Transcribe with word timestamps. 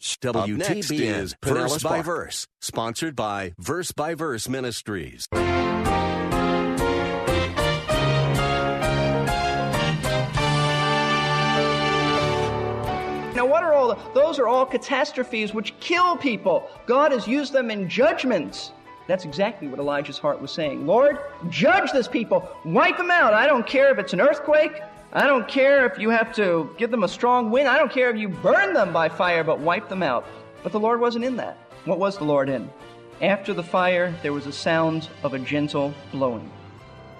WTBN 0.00 1.00
is 1.00 1.36
Verse 1.42 1.82
by 1.82 2.02
Verse, 2.02 2.46
sponsored 2.60 3.16
by 3.16 3.54
Verse 3.58 3.90
by 3.92 4.14
Verse 4.14 4.48
Ministries. 4.48 5.26
Now, 13.34 13.46
what 13.46 13.62
are 13.62 13.72
all 13.72 13.88
the, 13.88 13.98
those 14.14 14.38
are 14.38 14.46
all 14.48 14.66
catastrophes 14.66 15.52
which 15.52 15.78
kill 15.80 16.16
people. 16.16 16.68
God 16.86 17.12
has 17.12 17.26
used 17.26 17.52
them 17.52 17.70
in 17.70 17.88
judgments. 17.88 18.72
That's 19.08 19.24
exactly 19.24 19.68
what 19.68 19.80
Elijah's 19.80 20.18
heart 20.18 20.40
was 20.40 20.50
saying. 20.52 20.86
Lord, 20.86 21.18
judge 21.48 21.90
this 21.92 22.06
people. 22.06 22.48
Wipe 22.64 22.98
them 22.98 23.10
out. 23.10 23.34
I 23.34 23.46
don't 23.46 23.66
care 23.66 23.90
if 23.90 23.98
it's 23.98 24.12
an 24.12 24.20
earthquake. 24.20 24.80
I 25.12 25.26
don't 25.26 25.48
care 25.48 25.86
if 25.86 25.98
you 25.98 26.10
have 26.10 26.34
to 26.34 26.74
give 26.76 26.90
them 26.90 27.02
a 27.02 27.08
strong 27.08 27.50
wind. 27.50 27.66
I 27.66 27.78
don't 27.78 27.90
care 27.90 28.10
if 28.10 28.16
you 28.16 28.28
burn 28.28 28.74
them 28.74 28.92
by 28.92 29.08
fire, 29.08 29.42
but 29.42 29.58
wipe 29.58 29.88
them 29.88 30.02
out. 30.02 30.26
But 30.62 30.72
the 30.72 30.80
Lord 30.80 31.00
wasn't 31.00 31.24
in 31.24 31.36
that. 31.36 31.56
What 31.86 31.98
was 31.98 32.18
the 32.18 32.24
Lord 32.24 32.50
in? 32.50 32.70
After 33.22 33.54
the 33.54 33.62
fire, 33.62 34.14
there 34.22 34.34
was 34.34 34.46
a 34.46 34.52
sound 34.52 35.08
of 35.22 35.32
a 35.32 35.38
gentle 35.38 35.94
blowing. 36.12 36.50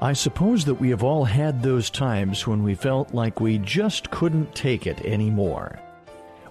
I 0.00 0.12
suppose 0.12 0.66
that 0.66 0.74
we 0.74 0.90
have 0.90 1.02
all 1.02 1.24
had 1.24 1.62
those 1.62 1.88
times 1.88 2.46
when 2.46 2.62
we 2.62 2.74
felt 2.74 3.14
like 3.14 3.40
we 3.40 3.58
just 3.58 4.10
couldn't 4.10 4.54
take 4.54 4.86
it 4.86 5.00
anymore. 5.00 5.80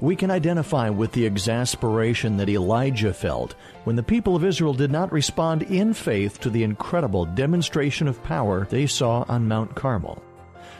We 0.01 0.15
can 0.15 0.31
identify 0.31 0.89
with 0.89 1.11
the 1.11 1.25
exasperation 1.25 2.37
that 2.37 2.49
Elijah 2.49 3.13
felt 3.13 3.55
when 3.83 3.95
the 3.95 4.03
people 4.03 4.35
of 4.35 4.43
Israel 4.43 4.73
did 4.73 4.91
not 4.91 5.11
respond 5.11 5.63
in 5.63 5.93
faith 5.93 6.39
to 6.41 6.49
the 6.49 6.63
incredible 6.63 7.25
demonstration 7.25 8.07
of 8.07 8.23
power 8.23 8.67
they 8.69 8.85
saw 8.85 9.23
on 9.27 9.47
Mount 9.47 9.75
Carmel. 9.75 10.21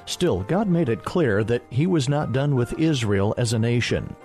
Still, 0.07 0.43
God 0.43 0.69
made 0.69 0.87
it 0.87 1.03
clear 1.03 1.43
that 1.43 1.65
He 1.69 1.85
was 1.85 2.07
not 2.07 2.31
done 2.31 2.55
with 2.55 2.79
Israel 2.79 3.35
as 3.37 3.51
a 3.51 3.59
nation. 3.59 4.15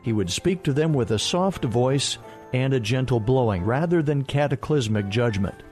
He 0.00 0.12
would 0.12 0.30
speak 0.30 0.62
to 0.62 0.72
them 0.72 0.92
with 0.92 1.10
a 1.10 1.18
soft 1.18 1.64
voice 1.64 2.18
and 2.52 2.72
a 2.72 2.78
gentle 2.78 3.18
blowing 3.18 3.64
rather 3.64 4.04
than 4.04 4.22
cataclysmic 4.22 5.08
judgment. 5.08 5.64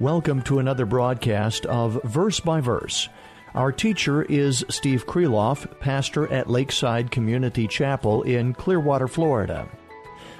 Welcome 0.00 0.42
to 0.42 0.58
another 0.58 0.86
broadcast 0.86 1.66
of 1.66 2.02
Verse 2.02 2.40
by 2.40 2.60
Verse. 2.60 3.08
Our 3.54 3.70
teacher 3.70 4.22
is 4.24 4.64
Steve 4.68 5.06
Kreloff, 5.06 5.78
pastor 5.78 6.26
at 6.32 6.50
Lakeside 6.50 7.12
Community 7.12 7.68
Chapel 7.68 8.22
in 8.24 8.54
Clearwater, 8.54 9.06
Florida. 9.06 9.68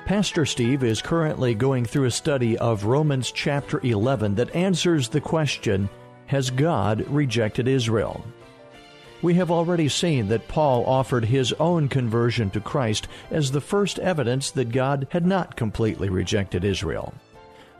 Pastor 0.06 0.44
Steve 0.44 0.82
is 0.82 1.00
currently 1.00 1.54
going 1.54 1.84
through 1.84 2.06
a 2.06 2.10
study 2.10 2.58
of 2.58 2.84
Romans 2.84 3.30
chapter 3.30 3.78
11 3.86 4.34
that 4.34 4.56
answers 4.56 5.08
the 5.08 5.20
question 5.20 5.88
Has 6.26 6.50
God 6.50 7.06
rejected 7.06 7.68
Israel? 7.68 8.24
We 9.22 9.34
have 9.34 9.50
already 9.50 9.88
seen 9.88 10.28
that 10.28 10.48
Paul 10.48 10.84
offered 10.86 11.26
his 11.26 11.52
own 11.54 11.88
conversion 11.88 12.48
to 12.50 12.60
Christ 12.60 13.06
as 13.30 13.50
the 13.50 13.60
first 13.60 13.98
evidence 13.98 14.50
that 14.52 14.72
God 14.72 15.06
had 15.10 15.26
not 15.26 15.56
completely 15.56 16.08
rejected 16.08 16.64
Israel. 16.64 17.12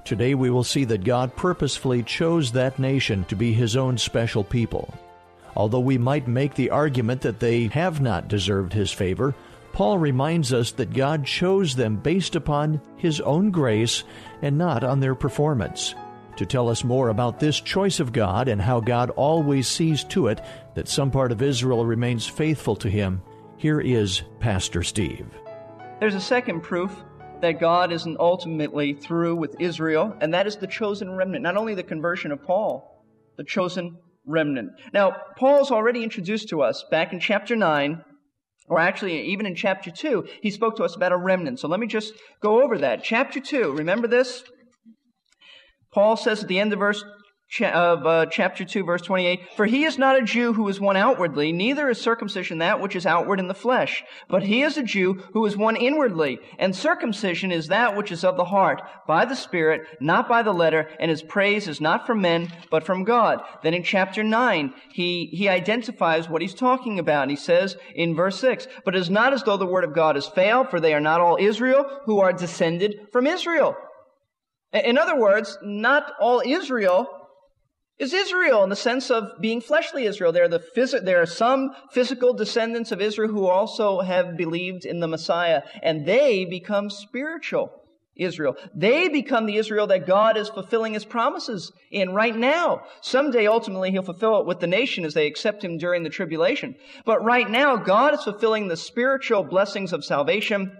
Today 0.05 0.35
we 0.35 0.51
will 0.51 0.65
see 0.65 0.85
that 0.85 1.05
God 1.05 1.35
purposefully 1.37 2.03
chose 2.03 2.53
that 2.53 2.79
nation 2.79 3.25
to 3.25 3.37
be 3.37 3.53
his 3.53 3.75
own 3.77 3.97
special 3.97 4.45
people. 4.45 4.93
Although 5.57 5.81
we 5.81 5.99
might 5.99 6.29
make 6.29 6.55
the 6.55 6.71
argument 6.71 7.23
that 7.23 7.41
they 7.41 7.69
have 7.69 8.01
not 8.01 8.29
deserved 8.29 8.73
his 8.73 8.93
favor, 8.93 9.35
Paul 9.73 9.99
reminds 9.99 10.53
us 10.53 10.73
that 10.73 10.93
God 10.93 11.25
chose 11.25 11.75
them 11.75 11.97
based 11.97 12.37
upon 12.37 12.81
his 12.97 13.21
own 13.21 13.51
grace 13.51 14.05
and 14.43 14.59
not 14.59 14.85
on 14.85 15.01
their 15.01 15.15
performance. 15.15 15.95
To 16.37 16.47
tell 16.47 16.69
us 16.69 16.85
more 16.85 17.09
about 17.11 17.39
this 17.39 17.61
choice 17.61 18.01
of 18.01 18.13
God 18.13 18.49
and 18.49 18.63
how 18.63 18.81
God 18.81 19.11
always 19.11 19.69
sees 19.69 20.05
to 20.05 20.29
it 20.29 20.41
that 20.75 20.89
some 20.89 21.11
part 21.11 21.33
of 21.33 21.43
Israel 21.43 21.85
remains 21.85 22.27
faithful 22.27 22.77
to 22.77 22.89
him, 22.89 23.23
here 23.57 23.81
is 23.81 24.23
Pastor 24.39 24.83
Steve. 24.83 25.27
There's 25.99 26.15
a 26.15 26.21
second 26.21 26.63
proof 26.63 26.95
that 27.41 27.61
God 27.61 27.93
isn't 27.93 28.19
ultimately 28.19 28.95
through 28.95 29.37
with 29.37 29.61
Israel, 29.61 30.17
and 30.21 30.33
that 30.35 30.47
is 30.47 30.57
the 30.57 30.67
chosen 30.67 31.15
remnant. 31.15 31.43
Not 31.43 31.57
only 31.57 31.75
the 31.75 31.83
conversion 31.83 32.33
of 32.33 32.43
Paul, 32.43 33.05
the 33.37 33.45
chosen 33.45 33.99
remnant. 34.27 34.71
Now, 34.93 35.17
Paul's 35.37 35.71
already 35.71 36.03
introduced 36.03 36.49
to 36.51 36.63
us 36.63 36.85
back 36.91 37.13
in 37.13 37.21
chapter 37.21 37.57
9, 37.57 38.05
or 38.69 38.79
actually 38.79 39.23
even 39.27 39.47
in 39.47 39.55
chapter 39.55 39.91
2, 39.91 40.27
he 40.43 40.51
spoke 40.51 40.77
to 40.77 40.85
us 40.85 40.97
about 40.97 41.13
a 41.13 41.17
remnant. 41.17 41.59
So 41.61 41.69
let 41.69 41.81
me 41.81 41.87
just 41.87 42.15
go 42.41 42.63
over 42.63 42.79
that. 42.79 43.03
Chapter 43.03 43.41
2, 43.41 43.73
remember 43.73 44.07
this? 44.07 44.45
Paul 45.93 46.17
says 46.17 46.43
at 46.43 46.49
the 46.49 46.61
end 46.61 46.73
of 46.73 46.79
verse 46.79 47.05
of 47.59 48.07
uh, 48.07 48.27
chapter 48.27 48.65
2 48.65 48.85
verse 48.85 49.03
28 49.03 49.41
for 49.57 49.67
he 49.67 49.83
is 49.85 49.99
not 49.99 50.17
a 50.17 50.23
jew 50.23 50.53
who 50.53 50.69
is 50.69 50.79
one 50.79 50.97
outwardly 50.97 51.51
neither 51.51 51.89
is 51.91 52.01
circumcision 52.01 52.59
that 52.59 52.81
which 52.81 52.95
is 52.95 53.05
outward 53.05 53.41
in 53.41 53.49
the 53.49 53.55
flesh. 53.55 54.05
But 54.29 54.45
he 54.45 54.63
is 54.63 54.77
a 54.77 54.85
jew 54.85 55.15
who 55.33 55.45
is 55.47 55.57
one 55.57 55.75
inwardly 55.75 56.39
and 56.61 56.75
circumcision 56.75 57.51
is 57.51 57.67
that 57.67 57.97
which 57.97 58.13
is 58.13 58.23
of 58.23 58.37
the 58.37 58.45
heart 58.45 58.81
by 59.09 59.25
the 59.25 59.35
spirit 59.35 59.83
not 60.01 60.29
by 60.29 60.43
the 60.43 60.53
letter 60.53 60.89
and 61.01 61.11
his 61.11 61.23
praise 61.23 61.67
is 61.67 61.81
not 61.81 62.07
from 62.07 62.21
men 62.21 62.53
but 62.71 62.85
from 62.85 63.03
god. 63.03 63.41
Then 63.65 63.75
in 63.75 63.83
chapter 63.83 64.23
9 64.23 64.73
he 64.93 65.27
he 65.27 65.49
identifies 65.49 66.29
what 66.29 66.43
he's 66.43 66.55
talking 66.55 67.01
about 67.01 67.23
and 67.23 67.33
he 67.33 67.37
says 67.37 67.77
in 67.97 68.15
verse 68.15 68.39
6 68.39 68.69
but 68.85 68.95
it 68.95 69.01
is 69.01 69.11
not 69.11 69.33
as 69.33 69.43
though 69.43 69.57
the 69.57 69.67
word 69.67 69.83
of 69.83 69.95
god 69.95 70.15
has 70.15 70.29
failed 70.29 70.71
for 70.71 70.79
they 70.79 70.95
are 70.95 71.01
not 71.01 71.21
all 71.21 71.37
israel 71.41 71.85
who 72.05 72.21
are 72.21 72.33
descended 72.33 73.09
from 73.11 73.27
israel. 73.27 73.75
In 74.73 74.97
other 74.97 75.19
words 75.19 75.59
not 75.65 76.13
all 76.21 76.43
israel 76.47 77.17
is 78.01 78.15
Israel 78.15 78.65
in 78.65 78.71
the 78.71 78.77
sense 78.77 79.11
of 79.11 79.25
being 79.41 79.61
fleshly 79.61 80.07
Israel. 80.07 80.33
There 80.33 80.45
are, 80.45 80.49
the 80.49 80.65
phys- 80.77 81.05
there 81.05 81.21
are 81.21 81.27
some 81.27 81.71
physical 81.93 82.33
descendants 82.33 82.91
of 82.91 83.01
Israel 83.01 83.31
who 83.31 83.47
also 83.47 84.01
have 84.01 84.39
believed 84.39 84.87
in 84.87 85.01
the 85.01 85.07
Messiah, 85.07 85.63
and 85.83 86.07
they 86.07 86.47
become 86.47 86.89
spiritual 86.89 87.71
Israel. 88.17 88.57
They 88.75 89.09
become 89.09 89.45
the 89.45 89.57
Israel 89.57 89.87
that 89.89 90.07
God 90.07 90.39
is 90.39 90.49
fulfilling 90.49 90.95
his 90.95 91.05
promises 91.05 91.73
in 91.91 92.15
right 92.15 92.35
now. 92.35 92.83
Someday, 93.03 93.47
ultimately, 93.47 93.91
he'll 93.91 94.03
fulfill 94.03 94.41
it 94.41 94.47
with 94.47 94.61
the 94.61 94.67
nation 94.67 95.05
as 95.05 95.13
they 95.13 95.27
accept 95.27 95.63
him 95.63 95.77
during 95.77 96.03
the 96.03 96.11
tribulation. 96.11 96.77
But 97.05 97.23
right 97.23 97.49
now, 97.49 97.77
God 97.77 98.15
is 98.15 98.25
fulfilling 98.25 98.69
the 98.69 98.77
spiritual 98.77 99.45
blessings 99.45 99.93
of 99.93 100.05
salvation 100.05 100.73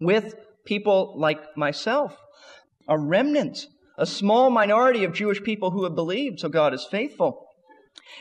with 0.00 0.34
people 0.66 1.14
like 1.18 1.56
myself, 1.56 2.16
a 2.88 2.98
remnant 2.98 3.66
a 4.02 4.06
small 4.06 4.50
minority 4.50 5.04
of 5.04 5.14
Jewish 5.14 5.40
people 5.44 5.70
who 5.70 5.84
have 5.84 5.94
believed, 5.94 6.40
so 6.40 6.48
God 6.48 6.74
is 6.74 6.84
faithful. 6.90 7.46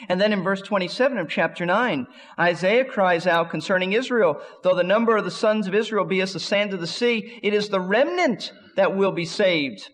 And 0.08 0.22
then 0.22 0.32
in 0.32 0.44
verse 0.44 0.62
27 0.62 1.18
of 1.18 1.28
chapter 1.28 1.66
9, 1.66 2.06
Isaiah 2.40 2.86
cries 2.86 3.26
out 3.26 3.50
concerning 3.50 3.94
Israel, 3.94 4.40
though 4.62 4.76
the 4.76 4.84
number 4.84 5.18
of 5.18 5.26
the 5.26 5.32
sons 5.32 5.68
of 5.68 5.74
Israel 5.74 6.06
be 6.06 6.22
as 6.22 6.34
the 6.34 6.40
sand 6.40 6.76
of 6.76 6.82
the 6.82 6.88
sea, 6.88 7.40
it 7.42 7.56
is 7.56 7.70
the 7.70 7.80
remnant 7.80 8.54
that 8.76 8.96
will 8.96 9.12
be 9.12 9.26
saved. 9.26 9.90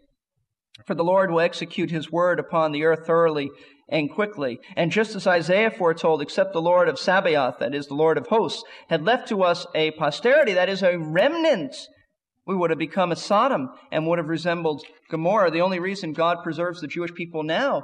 For 0.85 0.93
the 0.93 1.05
Lord 1.05 1.31
will 1.31 1.39
execute 1.39 1.89
his 1.89 2.11
word 2.11 2.37
upon 2.37 2.73
the 2.73 2.83
earth 2.83 3.07
thoroughly 3.07 3.49
and 3.89 4.11
quickly. 4.11 4.59
And 4.75 4.91
just 4.91 5.15
as 5.15 5.25
Isaiah 5.25 5.71
foretold, 5.71 6.21
except 6.21 6.51
the 6.51 6.61
Lord 6.61 6.89
of 6.89 6.99
Sabaoth, 6.99 7.59
that 7.59 7.73
is 7.73 7.87
the 7.87 7.95
Lord 7.95 8.17
of 8.17 8.27
hosts, 8.27 8.61
had 8.89 9.05
left 9.05 9.29
to 9.29 9.41
us 9.41 9.65
a 9.73 9.91
posterity, 9.91 10.51
that 10.51 10.67
is 10.67 10.83
a 10.83 10.97
remnant 10.97 11.77
we 12.47 12.55
would 12.55 12.69
have 12.69 12.79
become 12.79 13.11
a 13.11 13.15
Sodom 13.15 13.69
and 13.91 14.07
would 14.07 14.17
have 14.17 14.29
resembled 14.29 14.83
Gomorrah. 15.11 15.51
The 15.51 15.61
only 15.61 15.79
reason 15.79 16.13
God 16.13 16.37
preserves 16.43 16.79
the 16.79 16.87
Jewish 16.87 17.13
people 17.13 17.43
now 17.43 17.83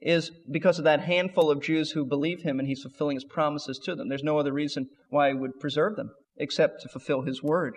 is 0.00 0.30
because 0.50 0.78
of 0.78 0.84
that 0.84 1.00
handful 1.00 1.50
of 1.50 1.62
Jews 1.62 1.90
who 1.90 2.06
believe 2.06 2.42
him 2.42 2.58
and 2.58 2.66
he's 2.66 2.82
fulfilling 2.82 3.16
his 3.16 3.24
promises 3.24 3.78
to 3.84 3.94
them. 3.94 4.08
There's 4.08 4.22
no 4.24 4.38
other 4.38 4.52
reason 4.52 4.88
why 5.10 5.28
he 5.28 5.34
would 5.34 5.60
preserve 5.60 5.96
them 5.96 6.10
except 6.38 6.80
to 6.82 6.88
fulfill 6.88 7.22
his 7.22 7.42
word. 7.42 7.74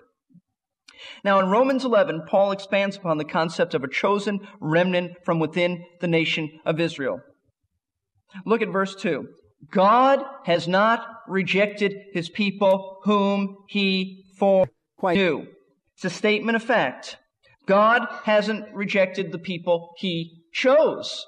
Now, 1.24 1.40
in 1.40 1.50
Romans 1.50 1.84
11, 1.84 2.24
Paul 2.28 2.52
expands 2.52 2.96
upon 2.96 3.18
the 3.18 3.26
concept 3.26 3.74
of 3.74 3.84
a 3.84 3.90
chosen 3.90 4.40
remnant 4.60 5.18
from 5.26 5.40
within 5.40 5.84
the 6.00 6.08
nation 6.08 6.60
of 6.66 6.80
Israel. 6.80 7.22
Look 8.46 8.62
at 8.62 8.70
verse 8.70 8.96
2. 8.96 9.28
God 9.72 10.24
has 10.46 10.68
not 10.68 11.06
rejected 11.28 11.96
his 12.14 12.30
people 12.30 13.00
whom 13.04 13.58
he 13.68 14.24
foreknew. 14.38 15.48
It's 16.04 16.16
a 16.16 16.18
statement 16.18 16.56
of 16.56 16.64
fact. 16.64 17.18
God 17.68 18.08
hasn't 18.24 18.74
rejected 18.74 19.32
the 19.32 19.38
people 19.38 19.94
he 19.98 20.42
chose. 20.52 21.28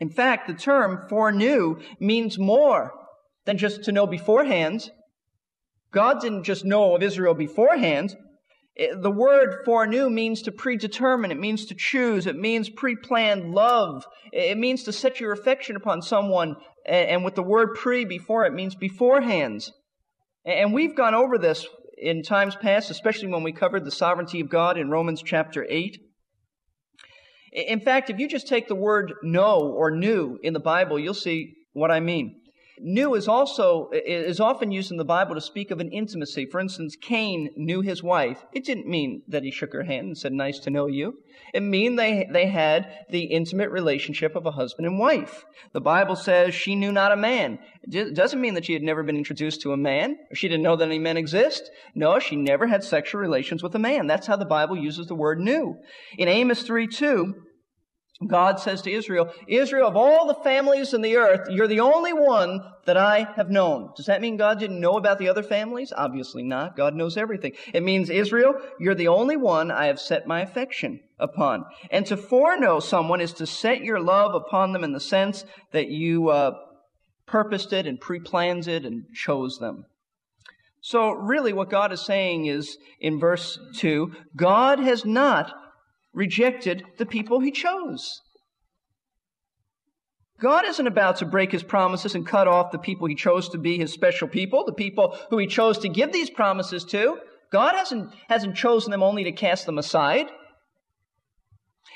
In 0.00 0.10
fact, 0.10 0.48
the 0.48 0.54
term 0.54 1.06
foreknew 1.08 1.76
means 2.00 2.36
more 2.36 2.90
than 3.44 3.56
just 3.56 3.84
to 3.84 3.92
know 3.92 4.08
beforehand. 4.08 4.90
God 5.92 6.20
didn't 6.20 6.42
just 6.42 6.64
know 6.64 6.96
of 6.96 7.02
Israel 7.04 7.34
beforehand. 7.34 8.16
Eh, 8.76 8.88
the 9.00 9.12
word 9.12 9.58
foreknew 9.64 10.10
means 10.10 10.42
to 10.42 10.50
predetermine. 10.50 11.30
It 11.30 11.38
means 11.38 11.64
to 11.66 11.76
choose. 11.78 12.26
It 12.26 12.36
means 12.36 12.68
pre-planned 12.68 13.54
love. 13.54 14.04
Eh, 14.32 14.50
it 14.50 14.58
means 14.58 14.82
to 14.82 14.92
set 14.92 15.20
your 15.20 15.30
affection 15.30 15.76
upon 15.76 16.02
someone. 16.02 16.56
Eh, 16.86 17.04
and 17.04 17.24
with 17.24 17.36
the 17.36 17.42
word 17.44 17.74
pre 17.76 18.04
before 18.04 18.46
it 18.46 18.52
means 18.52 18.74
beforehand. 18.74 19.70
And 20.44 20.74
we've 20.74 20.96
gone 20.96 21.14
over 21.14 21.38
this 21.38 21.68
in 22.04 22.22
times 22.22 22.54
past, 22.54 22.90
especially 22.90 23.28
when 23.28 23.42
we 23.42 23.50
covered 23.50 23.84
the 23.84 23.90
sovereignty 23.90 24.40
of 24.40 24.50
God 24.50 24.76
in 24.76 24.90
Romans 24.90 25.22
chapter 25.22 25.66
8. 25.66 25.98
In 27.52 27.80
fact, 27.80 28.10
if 28.10 28.18
you 28.18 28.28
just 28.28 28.46
take 28.46 28.68
the 28.68 28.74
word 28.74 29.14
know 29.22 29.60
or 29.60 29.90
knew 29.90 30.38
in 30.42 30.52
the 30.52 30.60
Bible, 30.60 30.98
you'll 30.98 31.14
see 31.14 31.54
what 31.72 31.90
I 31.90 32.00
mean. 32.00 32.42
Knew 32.78 33.14
is 33.14 33.28
also 33.28 33.90
is 33.92 34.40
often 34.40 34.72
used 34.72 34.90
in 34.90 34.96
the 34.96 35.04
Bible 35.04 35.34
to 35.34 35.40
speak 35.40 35.70
of 35.70 35.80
an 35.80 35.90
intimacy. 35.92 36.46
For 36.46 36.58
instance, 36.58 36.96
Cain 37.00 37.50
knew 37.56 37.82
his 37.82 38.02
wife. 38.02 38.44
It 38.52 38.64
didn't 38.64 38.88
mean 38.88 39.22
that 39.28 39.44
he 39.44 39.50
shook 39.52 39.72
her 39.72 39.84
hand 39.84 40.06
and 40.08 40.18
said, 40.18 40.32
"Nice 40.32 40.58
to 40.60 40.70
know 40.70 40.86
you." 40.86 41.18
It 41.52 41.60
mean 41.60 41.94
they 41.94 42.28
they 42.32 42.46
had 42.46 43.06
the 43.10 43.24
intimate 43.24 43.70
relationship 43.70 44.34
of 44.34 44.46
a 44.46 44.50
husband 44.50 44.86
and 44.86 44.98
wife. 44.98 45.44
The 45.72 45.80
Bible 45.80 46.16
says 46.16 46.54
she 46.54 46.74
knew 46.74 46.90
not 46.90 47.12
a 47.12 47.16
man. 47.16 47.60
It 47.84 48.14
doesn't 48.14 48.40
mean 48.40 48.54
that 48.54 48.64
she 48.64 48.72
had 48.72 48.82
never 48.82 49.02
been 49.04 49.16
introduced 49.16 49.62
to 49.62 49.72
a 49.72 49.76
man. 49.76 50.18
She 50.32 50.48
didn't 50.48 50.64
know 50.64 50.76
that 50.76 50.88
any 50.88 50.98
men 50.98 51.16
exist. 51.16 51.70
No, 51.94 52.18
she 52.18 52.34
never 52.34 52.66
had 52.66 52.82
sexual 52.82 53.20
relations 53.20 53.62
with 53.62 53.74
a 53.76 53.78
man. 53.78 54.08
That's 54.08 54.26
how 54.26 54.36
the 54.36 54.44
Bible 54.44 54.76
uses 54.76 55.06
the 55.06 55.14
word 55.14 55.38
knew. 55.38 55.76
In 56.18 56.26
Amos 56.28 56.62
3 56.62 56.88
2, 56.88 57.34
God 58.24 58.60
says 58.60 58.80
to 58.82 58.92
Israel, 58.92 59.32
Israel, 59.48 59.88
of 59.88 59.96
all 59.96 60.28
the 60.28 60.42
families 60.42 60.94
in 60.94 61.02
the 61.02 61.16
earth, 61.16 61.48
you're 61.50 61.66
the 61.66 61.80
only 61.80 62.12
one 62.12 62.60
that 62.84 62.96
I 62.96 63.26
have 63.34 63.50
known. 63.50 63.90
Does 63.96 64.06
that 64.06 64.20
mean 64.20 64.36
God 64.36 64.60
didn't 64.60 64.80
know 64.80 64.96
about 64.96 65.18
the 65.18 65.28
other 65.28 65.42
families? 65.42 65.92
Obviously 65.94 66.44
not. 66.44 66.76
God 66.76 66.94
knows 66.94 67.16
everything. 67.16 67.52
It 67.72 67.82
means, 67.82 68.10
Israel, 68.10 68.54
you're 68.78 68.94
the 68.94 69.08
only 69.08 69.36
one 69.36 69.72
I 69.72 69.86
have 69.86 69.98
set 69.98 70.28
my 70.28 70.42
affection 70.42 71.00
upon. 71.18 71.64
And 71.90 72.06
to 72.06 72.16
foreknow 72.16 72.78
someone 72.78 73.20
is 73.20 73.32
to 73.34 73.46
set 73.46 73.82
your 73.82 74.00
love 74.00 74.34
upon 74.34 74.72
them 74.72 74.84
in 74.84 74.92
the 74.92 75.00
sense 75.00 75.44
that 75.72 75.88
you 75.88 76.28
uh, 76.28 76.52
purposed 77.26 77.72
it 77.72 77.86
and 77.86 78.00
pre-planned 78.00 78.68
it 78.68 78.84
and 78.84 79.06
chose 79.12 79.58
them. 79.58 79.86
So 80.80 81.10
really 81.10 81.52
what 81.52 81.70
God 81.70 81.92
is 81.92 82.04
saying 82.04 82.46
is 82.46 82.78
in 83.00 83.18
verse 83.18 83.58
2, 83.76 84.12
God 84.36 84.78
has 84.78 85.04
not 85.04 85.52
rejected 86.14 86.84
the 86.98 87.06
people 87.06 87.40
he 87.40 87.50
chose. 87.50 88.20
God 90.40 90.64
isn't 90.66 90.86
about 90.86 91.16
to 91.16 91.26
break 91.26 91.52
his 91.52 91.62
promises 91.62 92.14
and 92.14 92.26
cut 92.26 92.48
off 92.48 92.72
the 92.72 92.78
people 92.78 93.06
he 93.06 93.14
chose 93.14 93.48
to 93.50 93.58
be 93.58 93.78
his 93.78 93.92
special 93.92 94.28
people, 94.28 94.64
the 94.64 94.72
people 94.72 95.16
who 95.30 95.38
he 95.38 95.46
chose 95.46 95.78
to 95.78 95.88
give 95.88 96.12
these 96.12 96.30
promises 96.30 96.84
to. 96.86 97.18
God 97.52 97.74
hasn't, 97.74 98.12
hasn't 98.28 98.56
chosen 98.56 98.90
them 98.90 99.02
only 99.02 99.24
to 99.24 99.32
cast 99.32 99.64
them 99.66 99.78
aside. 99.78 100.26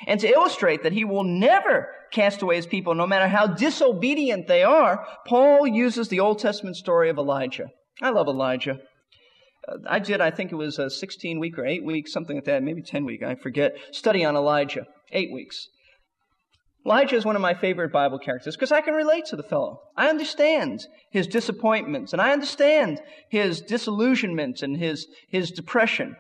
And 0.06 0.20
to 0.20 0.28
illustrate 0.28 0.84
that 0.84 0.92
he 0.92 1.04
will 1.04 1.24
never 1.24 1.88
cast 2.12 2.42
away 2.42 2.56
his 2.56 2.66
people, 2.66 2.94
no 2.94 3.06
matter 3.06 3.28
how 3.28 3.48
disobedient 3.48 4.46
they 4.46 4.62
are, 4.62 5.04
Paul 5.26 5.66
uses 5.66 6.08
the 6.08 6.20
Old 6.20 6.38
Testament 6.38 6.76
story 6.76 7.10
of 7.10 7.18
Elijah. 7.18 7.70
I 8.00 8.10
love 8.10 8.28
Elijah. 8.28 8.78
I 9.88 9.98
did, 9.98 10.20
I 10.20 10.30
think 10.30 10.52
it 10.52 10.56
was 10.56 10.78
a 10.78 10.88
16 10.88 11.38
week 11.38 11.58
or 11.58 11.66
8 11.66 11.84
weeks, 11.84 12.12
something 12.12 12.36
like 12.36 12.46
that, 12.46 12.62
maybe 12.62 12.82
10 12.82 13.04
week, 13.04 13.22
I 13.22 13.34
forget, 13.34 13.76
study 13.92 14.24
on 14.24 14.36
Elijah. 14.36 14.86
8 15.12 15.32
weeks. 15.32 15.68
Elijah 16.86 17.16
is 17.16 17.24
one 17.24 17.36
of 17.36 17.42
my 17.42 17.54
favorite 17.54 17.92
Bible 17.92 18.18
characters 18.18 18.56
because 18.56 18.72
I 18.72 18.80
can 18.80 18.94
relate 18.94 19.26
to 19.26 19.36
the 19.36 19.42
fellow. 19.42 19.80
I 19.96 20.08
understand 20.08 20.86
his 21.10 21.26
disappointments 21.26 22.12
and 22.12 22.22
I 22.22 22.32
understand 22.32 23.00
his 23.30 23.60
disillusionment 23.60 24.62
and 24.62 24.76
his, 24.76 25.06
his 25.28 25.50
depression. 25.50 26.16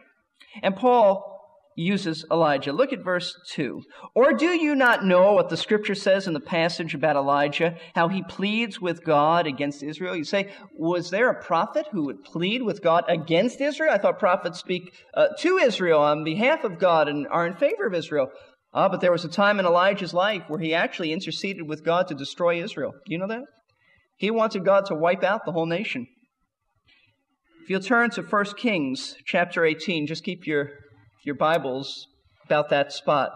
And 0.62 0.76
Paul 0.76 1.37
uses 1.78 2.24
Elijah. 2.30 2.72
Look 2.72 2.92
at 2.92 3.04
verse 3.04 3.38
2. 3.50 3.82
Or 4.14 4.32
do 4.32 4.46
you 4.46 4.74
not 4.74 5.04
know 5.04 5.32
what 5.32 5.48
the 5.48 5.56
scripture 5.56 5.94
says 5.94 6.26
in 6.26 6.34
the 6.34 6.40
passage 6.40 6.92
about 6.92 7.14
Elijah, 7.14 7.76
how 7.94 8.08
he 8.08 8.22
pleads 8.22 8.80
with 8.80 9.04
God 9.04 9.46
against 9.46 9.82
Israel? 9.82 10.16
You 10.16 10.24
say, 10.24 10.52
was 10.76 11.10
there 11.10 11.30
a 11.30 11.42
prophet 11.42 11.86
who 11.92 12.06
would 12.06 12.24
plead 12.24 12.62
with 12.62 12.82
God 12.82 13.04
against 13.08 13.60
Israel? 13.60 13.92
I 13.92 13.98
thought 13.98 14.18
prophets 14.18 14.58
speak 14.58 14.92
uh, 15.14 15.28
to 15.38 15.58
Israel 15.58 16.00
on 16.00 16.24
behalf 16.24 16.64
of 16.64 16.80
God 16.80 17.08
and 17.08 17.28
are 17.28 17.46
in 17.46 17.54
favor 17.54 17.86
of 17.86 17.94
Israel. 17.94 18.28
Ah, 18.74 18.88
but 18.88 19.00
there 19.00 19.12
was 19.12 19.24
a 19.24 19.28
time 19.28 19.60
in 19.60 19.66
Elijah's 19.66 20.12
life 20.12 20.42
where 20.48 20.60
he 20.60 20.74
actually 20.74 21.12
interceded 21.12 21.68
with 21.68 21.84
God 21.84 22.08
to 22.08 22.14
destroy 22.14 22.62
Israel. 22.62 22.92
Do 22.92 23.12
you 23.12 23.18
know 23.18 23.28
that? 23.28 23.44
He 24.16 24.32
wanted 24.32 24.64
God 24.64 24.86
to 24.86 24.96
wipe 24.96 25.22
out 25.22 25.44
the 25.46 25.52
whole 25.52 25.66
nation. 25.66 26.08
If 27.62 27.70
you'll 27.70 27.80
turn 27.80 28.10
to 28.10 28.22
1 28.22 28.44
Kings 28.56 29.14
chapter 29.24 29.64
18, 29.64 30.08
just 30.08 30.24
keep 30.24 30.44
your 30.44 30.70
your 31.28 31.34
Bibles 31.34 32.06
about 32.46 32.70
that 32.70 32.90
spot 32.90 33.32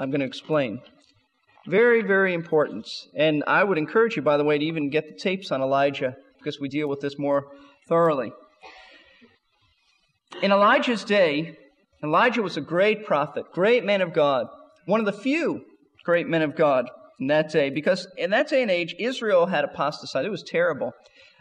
I'm 0.00 0.10
going 0.10 0.18
to 0.18 0.26
explain. 0.26 0.80
Very, 1.68 2.02
very 2.02 2.34
important. 2.34 2.88
And 3.14 3.44
I 3.46 3.62
would 3.62 3.78
encourage 3.78 4.16
you, 4.16 4.22
by 4.22 4.36
the 4.36 4.42
way, 4.42 4.58
to 4.58 4.64
even 4.64 4.90
get 4.90 5.06
the 5.06 5.16
tapes 5.16 5.52
on 5.52 5.62
Elijah 5.62 6.16
because 6.38 6.58
we 6.58 6.68
deal 6.68 6.88
with 6.88 7.00
this 7.00 7.20
more 7.20 7.46
thoroughly. 7.88 8.32
In 10.42 10.50
Elijah's 10.50 11.04
day, 11.04 11.56
Elijah 12.02 12.42
was 12.42 12.56
a 12.56 12.60
great 12.60 13.06
prophet, 13.06 13.44
great 13.52 13.84
man 13.84 14.00
of 14.00 14.12
God, 14.12 14.48
one 14.86 14.98
of 14.98 15.06
the 15.06 15.12
few 15.12 15.64
great 16.04 16.26
men 16.26 16.42
of 16.42 16.56
God 16.56 16.90
in 17.20 17.28
that 17.28 17.50
day, 17.50 17.70
because 17.70 18.08
in 18.18 18.30
that 18.30 18.48
day 18.48 18.62
and 18.62 18.72
age, 18.72 18.96
Israel 18.98 19.46
had 19.46 19.62
apostatized. 19.62 20.26
It 20.26 20.30
was 20.30 20.42
terrible. 20.42 20.94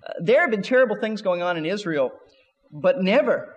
Uh, 0.08 0.14
there 0.22 0.42
have 0.42 0.52
been 0.52 0.62
terrible 0.62 0.98
things 1.02 1.24
going 1.24 1.42
on 1.42 1.58
in 1.58 1.66
Israel, 1.66 2.12
but 2.72 3.02
never 3.02 3.55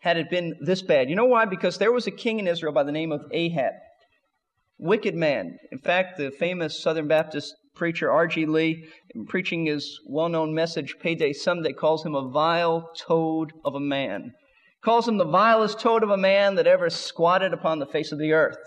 had 0.00 0.16
it 0.16 0.30
been 0.30 0.54
this 0.60 0.82
bad. 0.82 1.08
You 1.08 1.16
know 1.16 1.26
why? 1.26 1.44
Because 1.44 1.78
there 1.78 1.92
was 1.92 2.06
a 2.06 2.10
king 2.10 2.38
in 2.38 2.48
Israel 2.48 2.72
by 2.72 2.84
the 2.84 2.92
name 2.92 3.12
of 3.12 3.22
Ahab. 3.32 3.72
Wicked 4.78 5.14
man. 5.14 5.58
In 5.72 5.78
fact, 5.78 6.18
the 6.18 6.30
famous 6.30 6.82
Southern 6.82 7.08
Baptist 7.08 7.54
preacher 7.74 8.10
R.G. 8.10 8.46
Lee, 8.46 8.88
preaching 9.28 9.66
his 9.66 10.00
well 10.06 10.28
known 10.28 10.54
message, 10.54 10.96
Payday 11.00 11.32
Someday, 11.32 11.72
calls 11.72 12.04
him 12.04 12.14
a 12.14 12.28
vile 12.28 12.90
toad 12.98 13.52
of 13.64 13.74
a 13.74 13.80
man. 13.80 14.32
Calls 14.82 15.06
him 15.06 15.18
the 15.18 15.24
vilest 15.24 15.80
toad 15.80 16.02
of 16.02 16.10
a 16.10 16.16
man 16.16 16.56
that 16.56 16.66
ever 16.66 16.90
squatted 16.90 17.52
upon 17.52 17.78
the 17.78 17.86
face 17.86 18.12
of 18.12 18.18
the 18.18 18.32
earth. 18.32 18.58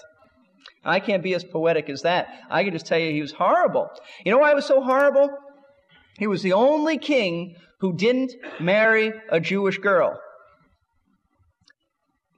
I 0.84 1.00
can't 1.00 1.24
be 1.24 1.34
as 1.34 1.44
poetic 1.44 1.90
as 1.90 2.04
that. 2.04 2.28
I 2.50 2.64
can 2.64 2.74
just 2.74 2.86
tell 2.86 3.00
you 3.00 3.12
he 3.12 3.22
was 3.22 3.32
horrible. 3.32 3.90
You 4.26 4.32
know 4.32 4.38
why 4.38 4.50
he 4.50 4.56
was 4.56 4.66
so 4.66 4.82
horrible? 4.82 5.30
He 6.18 6.28
was 6.28 6.42
the 6.42 6.54
only 6.54 6.98
king 6.98 7.56
who 7.80 7.96
didn't 7.96 8.34
marry 8.60 9.14
a 9.30 9.40
Jewish 9.40 9.78
girl. 9.78 10.20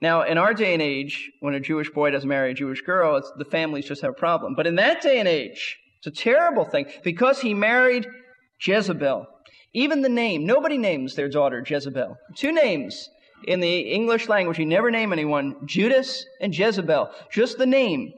Now, 0.02 0.22
in 0.22 0.36
our 0.36 0.52
day 0.52 0.72
and 0.72 0.82
age, 0.82 1.30
when 1.38 1.54
a 1.54 1.60
Jewish 1.60 1.88
boy 1.88 2.10
doesn't 2.10 2.28
marry 2.28 2.50
a 2.50 2.54
Jewish 2.54 2.82
girl, 2.82 3.22
the 3.38 3.44
families 3.44 3.86
just 3.86 4.02
have 4.02 4.10
a 4.10 4.14
problem. 4.14 4.56
But 4.56 4.66
in 4.66 4.74
that 4.74 5.00
day 5.00 5.20
and 5.20 5.28
age, 5.28 5.78
it's 5.98 6.08
a 6.08 6.22
terrible 6.22 6.64
thing 6.64 6.86
because 7.04 7.40
he 7.40 7.54
married 7.54 8.08
Jezebel. 8.60 9.28
Even 9.74 10.02
the 10.02 10.08
name, 10.08 10.44
nobody 10.44 10.76
names 10.76 11.14
their 11.14 11.28
daughter 11.28 11.64
Jezebel. 11.64 12.16
Two 12.34 12.50
names 12.50 13.08
in 13.46 13.60
the 13.60 13.78
English 13.78 14.28
language, 14.28 14.58
you 14.58 14.66
never 14.66 14.90
name 14.90 15.12
anyone 15.12 15.54
Judas 15.66 16.26
and 16.40 16.52
Jezebel. 16.52 17.08
Just 17.30 17.58
the 17.58 17.66
name. 17.66 18.12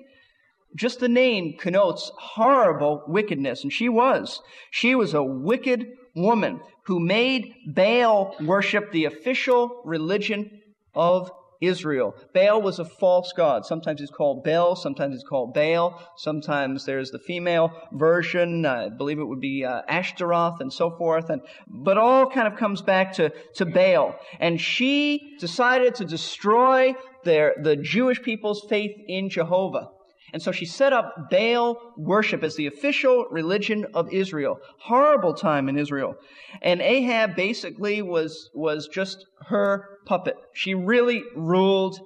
Just 0.77 1.01
the 1.01 1.09
name 1.09 1.59
connotes 1.59 2.11
horrible 2.17 3.03
wickedness, 3.07 3.63
and 3.63 3.71
she 3.71 3.91
was. 3.91 4.41
She 4.71 4.95
was 4.95 5.13
a 5.13 5.23
wicked 5.23 5.87
woman 6.17 6.61
who 6.87 6.99
made 6.99 7.53
Baal 7.67 8.35
worship 8.41 8.91
the 8.91 9.05
official 9.05 9.83
religion 9.85 10.63
of 10.95 11.31
Israel. 11.61 12.15
Baal 12.33 12.63
was 12.63 12.79
a 12.79 12.85
false 12.85 13.33
god. 13.37 13.65
Sometimes 13.67 14.01
he's 14.01 14.11
called 14.11 14.45
Baal, 14.45 14.77
sometimes 14.77 15.15
he's 15.15 15.25
called 15.25 15.55
Baal, 15.55 16.01
sometimes 16.17 16.85
there's 16.85 17.11
the 17.11 17.19
female 17.19 17.71
version. 17.93 18.67
I 18.67 18.89
believe 18.89 19.19
it 19.19 19.25
would 19.25 19.41
be 19.41 19.65
uh, 19.65 19.83
Ashtaroth 19.89 20.61
and 20.61 20.73
so 20.73 20.91
forth. 20.91 21.31
And, 21.31 21.43
but 21.67 21.99
all 21.99 22.31
kind 22.31 22.47
of 22.47 22.59
comes 22.59 22.83
back 22.83 23.13
to, 23.15 23.31
to 23.57 23.67
Baal. 23.67 24.17
And 24.41 24.61
she 24.61 25.37
decided 25.39 25.95
to 25.97 26.05
destroy 26.05 26.95
their, 27.25 27.55
the 27.63 27.77
Jewish 27.77 28.23
people's 28.23 28.65
faith 28.69 28.97
in 29.09 29.29
Jehovah. 29.29 29.89
And 30.35 30.43
so 30.43 30.51
she 30.51 30.65
set 30.65 30.93
up 30.93 31.31
Baal 31.31 31.95
worship 31.97 32.43
as 32.43 32.57
the 32.57 32.67
official 32.67 33.27
religion 33.31 33.87
of 33.95 34.13
Israel. 34.13 34.59
Horrible 34.81 35.33
time 35.33 35.69
in 35.69 35.79
Israel. 35.79 36.17
And 36.61 36.83
Ahab 36.83 37.37
basically 37.37 38.03
was, 38.03 38.51
was 38.53 38.89
just 38.89 39.25
her 39.47 40.01
puppet. 40.07 40.35
She 40.53 40.75
really 40.75 41.23
ruled 41.37 42.01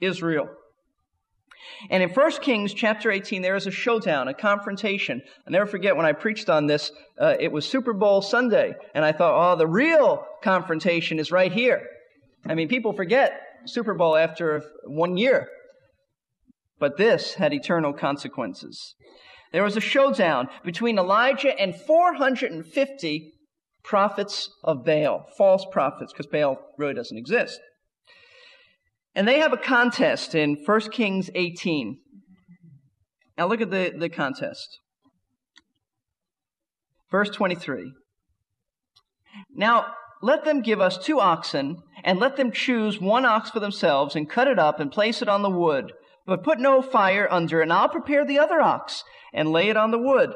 Israel. 0.00 0.48
And 1.90 2.02
in 2.02 2.08
1 2.08 2.30
Kings 2.40 2.72
chapter 2.72 3.10
18, 3.10 3.42
there 3.42 3.54
is 3.54 3.66
a 3.66 3.70
showdown, 3.70 4.28
a 4.28 4.34
confrontation. 4.34 5.20
i 5.46 5.50
never 5.50 5.66
forget 5.66 5.94
when 5.94 6.06
I 6.06 6.12
preached 6.12 6.48
on 6.48 6.66
this, 6.66 6.90
uh, 7.20 7.34
it 7.38 7.52
was 7.52 7.66
Super 7.66 7.92
Bowl 7.92 8.22
Sunday, 8.22 8.72
and 8.94 9.04
I 9.04 9.12
thought, 9.12 9.52
oh, 9.52 9.56
the 9.58 9.66
real 9.66 10.24
confrontation 10.42 11.18
is 11.18 11.30
right 11.30 11.52
here. 11.52 11.82
I 12.46 12.54
mean, 12.54 12.68
people 12.68 12.94
forget 12.94 13.38
Super 13.66 13.92
Bowl 13.92 14.16
after 14.16 14.62
one 14.86 15.18
year. 15.18 15.48
But 16.78 16.96
this 16.96 17.34
had 17.34 17.52
eternal 17.52 17.92
consequences. 17.92 18.94
There 19.52 19.62
was 19.62 19.76
a 19.76 19.80
showdown 19.80 20.48
between 20.64 20.98
Elijah 20.98 21.58
and 21.58 21.74
450 21.76 23.32
prophets 23.84 24.50
of 24.64 24.84
Baal, 24.84 25.26
false 25.38 25.64
prophets, 25.70 26.12
because 26.12 26.26
Baal 26.26 26.58
really 26.76 26.94
doesn't 26.94 27.16
exist. 27.16 27.60
And 29.14 29.28
they 29.28 29.38
have 29.38 29.52
a 29.52 29.58
contest 29.58 30.34
in 30.34 30.56
1 30.64 30.80
Kings 30.90 31.30
18. 31.34 31.98
Now 33.38 33.46
look 33.46 33.60
at 33.60 33.70
the, 33.70 33.92
the 33.96 34.08
contest. 34.08 34.80
Verse 37.10 37.30
23. 37.30 37.92
Now, 39.54 39.86
let 40.22 40.44
them 40.44 40.62
give 40.62 40.80
us 40.80 40.98
two 40.98 41.20
oxen, 41.20 41.82
and 42.02 42.18
let 42.18 42.36
them 42.36 42.50
choose 42.50 43.00
one 43.00 43.24
ox 43.24 43.50
for 43.50 43.60
themselves, 43.60 44.16
and 44.16 44.28
cut 44.28 44.48
it 44.48 44.58
up, 44.58 44.80
and 44.80 44.90
place 44.90 45.22
it 45.22 45.28
on 45.28 45.42
the 45.42 45.50
wood. 45.50 45.92
But 46.26 46.42
put 46.42 46.58
no 46.58 46.80
fire 46.80 47.28
under 47.30 47.60
and 47.60 47.72
I'll 47.72 47.88
prepare 47.88 48.24
the 48.24 48.38
other 48.38 48.60
ox, 48.60 49.04
and 49.32 49.50
lay 49.50 49.68
it 49.68 49.76
on 49.76 49.90
the 49.90 49.98
wood. 49.98 50.32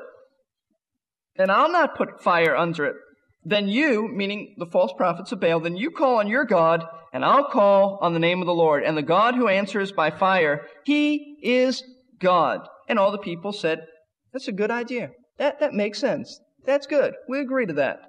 And 1.36 1.50
I'll 1.50 1.70
not 1.70 1.96
put 1.96 2.22
fire 2.22 2.56
under 2.56 2.84
it. 2.84 2.96
Then 3.44 3.68
you, 3.68 4.08
meaning 4.08 4.56
the 4.58 4.66
false 4.66 4.92
prophets 4.96 5.32
of 5.32 5.40
Baal, 5.40 5.60
then 5.60 5.76
you 5.76 5.90
call 5.90 6.18
on 6.18 6.28
your 6.28 6.44
God, 6.44 6.84
and 7.12 7.24
I'll 7.24 7.48
call 7.48 7.98
on 8.02 8.12
the 8.12 8.18
name 8.18 8.40
of 8.40 8.46
the 8.46 8.52
Lord. 8.52 8.82
And 8.82 8.96
the 8.96 9.02
God 9.02 9.36
who 9.36 9.48
answers 9.48 9.92
by 9.92 10.10
fire, 10.10 10.66
he 10.84 11.38
is 11.42 11.82
God. 12.18 12.68
And 12.88 12.98
all 12.98 13.12
the 13.12 13.18
people 13.18 13.52
said, 13.52 13.86
That's 14.32 14.48
a 14.48 14.52
good 14.52 14.70
idea. 14.70 15.10
That, 15.38 15.60
that 15.60 15.72
makes 15.72 15.98
sense. 15.98 16.40
That's 16.66 16.86
good. 16.86 17.14
We 17.28 17.40
agree 17.40 17.66
to 17.66 17.72
that. 17.74 18.00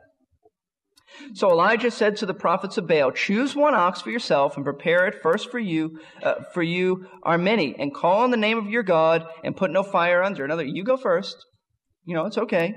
So 1.33 1.49
Elijah 1.49 1.91
said 1.91 2.17
to 2.17 2.25
the 2.25 2.33
prophets 2.33 2.77
of 2.77 2.87
Baal, 2.87 3.11
Choose 3.11 3.55
one 3.55 3.75
ox 3.75 4.01
for 4.01 4.09
yourself 4.09 4.55
and 4.55 4.65
prepare 4.65 5.07
it 5.07 5.21
first 5.21 5.51
for 5.51 5.59
you, 5.59 5.99
uh, 6.23 6.35
for 6.53 6.63
you 6.63 7.07
are 7.23 7.37
many, 7.37 7.75
and 7.77 7.93
call 7.93 8.21
on 8.21 8.31
the 8.31 8.37
name 8.37 8.57
of 8.57 8.69
your 8.69 8.83
God 8.83 9.25
and 9.43 9.55
put 9.55 9.71
no 9.71 9.83
fire 9.83 10.23
under. 10.23 10.45
Another, 10.45 10.63
you 10.63 10.83
go 10.83 10.97
first. 10.97 11.35
You 12.05 12.15
know, 12.15 12.25
it's 12.25 12.37
okay. 12.37 12.73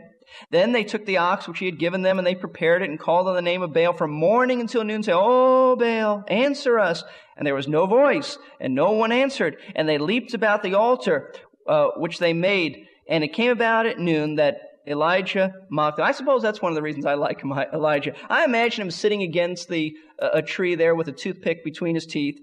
Then 0.51 0.73
they 0.73 0.85
took 0.85 1.05
the 1.07 1.19
ox 1.19 1.47
which 1.47 1.59
he 1.59 1.67
had 1.67 1.79
given 1.79 2.03
them 2.03 2.19
and 2.19 2.27
they 2.27 2.35
prepared 2.35 2.83
it 2.83 2.91
and 2.91 2.99
called 2.99 3.29
on 3.29 3.35
the 3.35 3.43
name 3.43 3.63
of 3.63 3.73
Baal 3.73 3.93
from 3.93 4.11
morning 4.11 4.61
until 4.61 4.85
noon, 4.85 5.03
saying, 5.03 5.19
Oh, 5.21 5.77
Baal, 5.77 6.25
answer 6.29 6.79
us. 6.79 7.03
And 7.37 7.47
there 7.47 7.55
was 7.55 7.69
no 7.69 7.87
voice 7.87 8.39
and 8.61 8.75
no 8.75 8.93
one 8.93 9.13
answered. 9.13 9.57
And 9.75 9.89
they 9.89 9.99
leaped 9.99 10.35
about 10.35 10.63
the 10.63 10.75
altar, 10.75 11.33
uh, 11.67 11.89
which 11.97 12.19
they 12.19 12.33
made. 12.33 12.87
And 13.09 13.25
it 13.25 13.33
came 13.33 13.51
about 13.51 13.87
at 13.87 13.99
noon 13.99 14.37
that 14.37 14.59
Elijah 14.87 15.53
mocked 15.71 15.99
them. 15.99 16.07
I 16.07 16.13
suppose 16.13 16.43
that's 16.43 16.61
one 16.61 16.73
of 16.73 16.77
the 16.77 16.83
reasons 16.83 17.07
I 17.07 17.15
like 17.15 17.43
Elijah. 17.45 18.15
I 18.29 18.45
imagine 18.45 18.83
him 18.83 18.91
sitting 18.91 19.23
against 19.23 19.69
the, 19.69 19.95
uh, 20.21 20.31
a 20.35 20.43
tree 20.43 20.75
there 20.75 20.95
with 20.95 21.09
a 21.09 21.13
toothpick 21.13 21.65
between 21.65 21.95
his 21.95 22.07
teeth, 22.07 22.39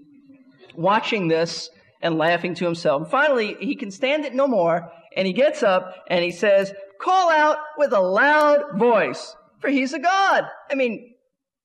watching 0.74 1.28
this 1.28 1.70
and 2.02 2.16
laughing 2.16 2.54
to 2.54 2.64
himself. 2.64 3.02
And 3.02 3.10
finally, 3.10 3.56
he 3.60 3.76
can 3.76 3.90
stand 3.90 4.24
it 4.24 4.34
no 4.34 4.46
more, 4.46 4.90
and 5.16 5.26
he 5.26 5.32
gets 5.32 5.62
up 5.62 5.94
and 6.08 6.24
he 6.24 6.30
says, 6.30 6.72
call 7.00 7.30
out 7.30 7.58
with 7.76 7.92
a 7.92 8.00
loud 8.00 8.78
voice, 8.78 9.34
for 9.60 9.68
he's 9.68 9.92
a 9.92 9.98
God. 9.98 10.44
I 10.70 10.74
mean, 10.74 11.14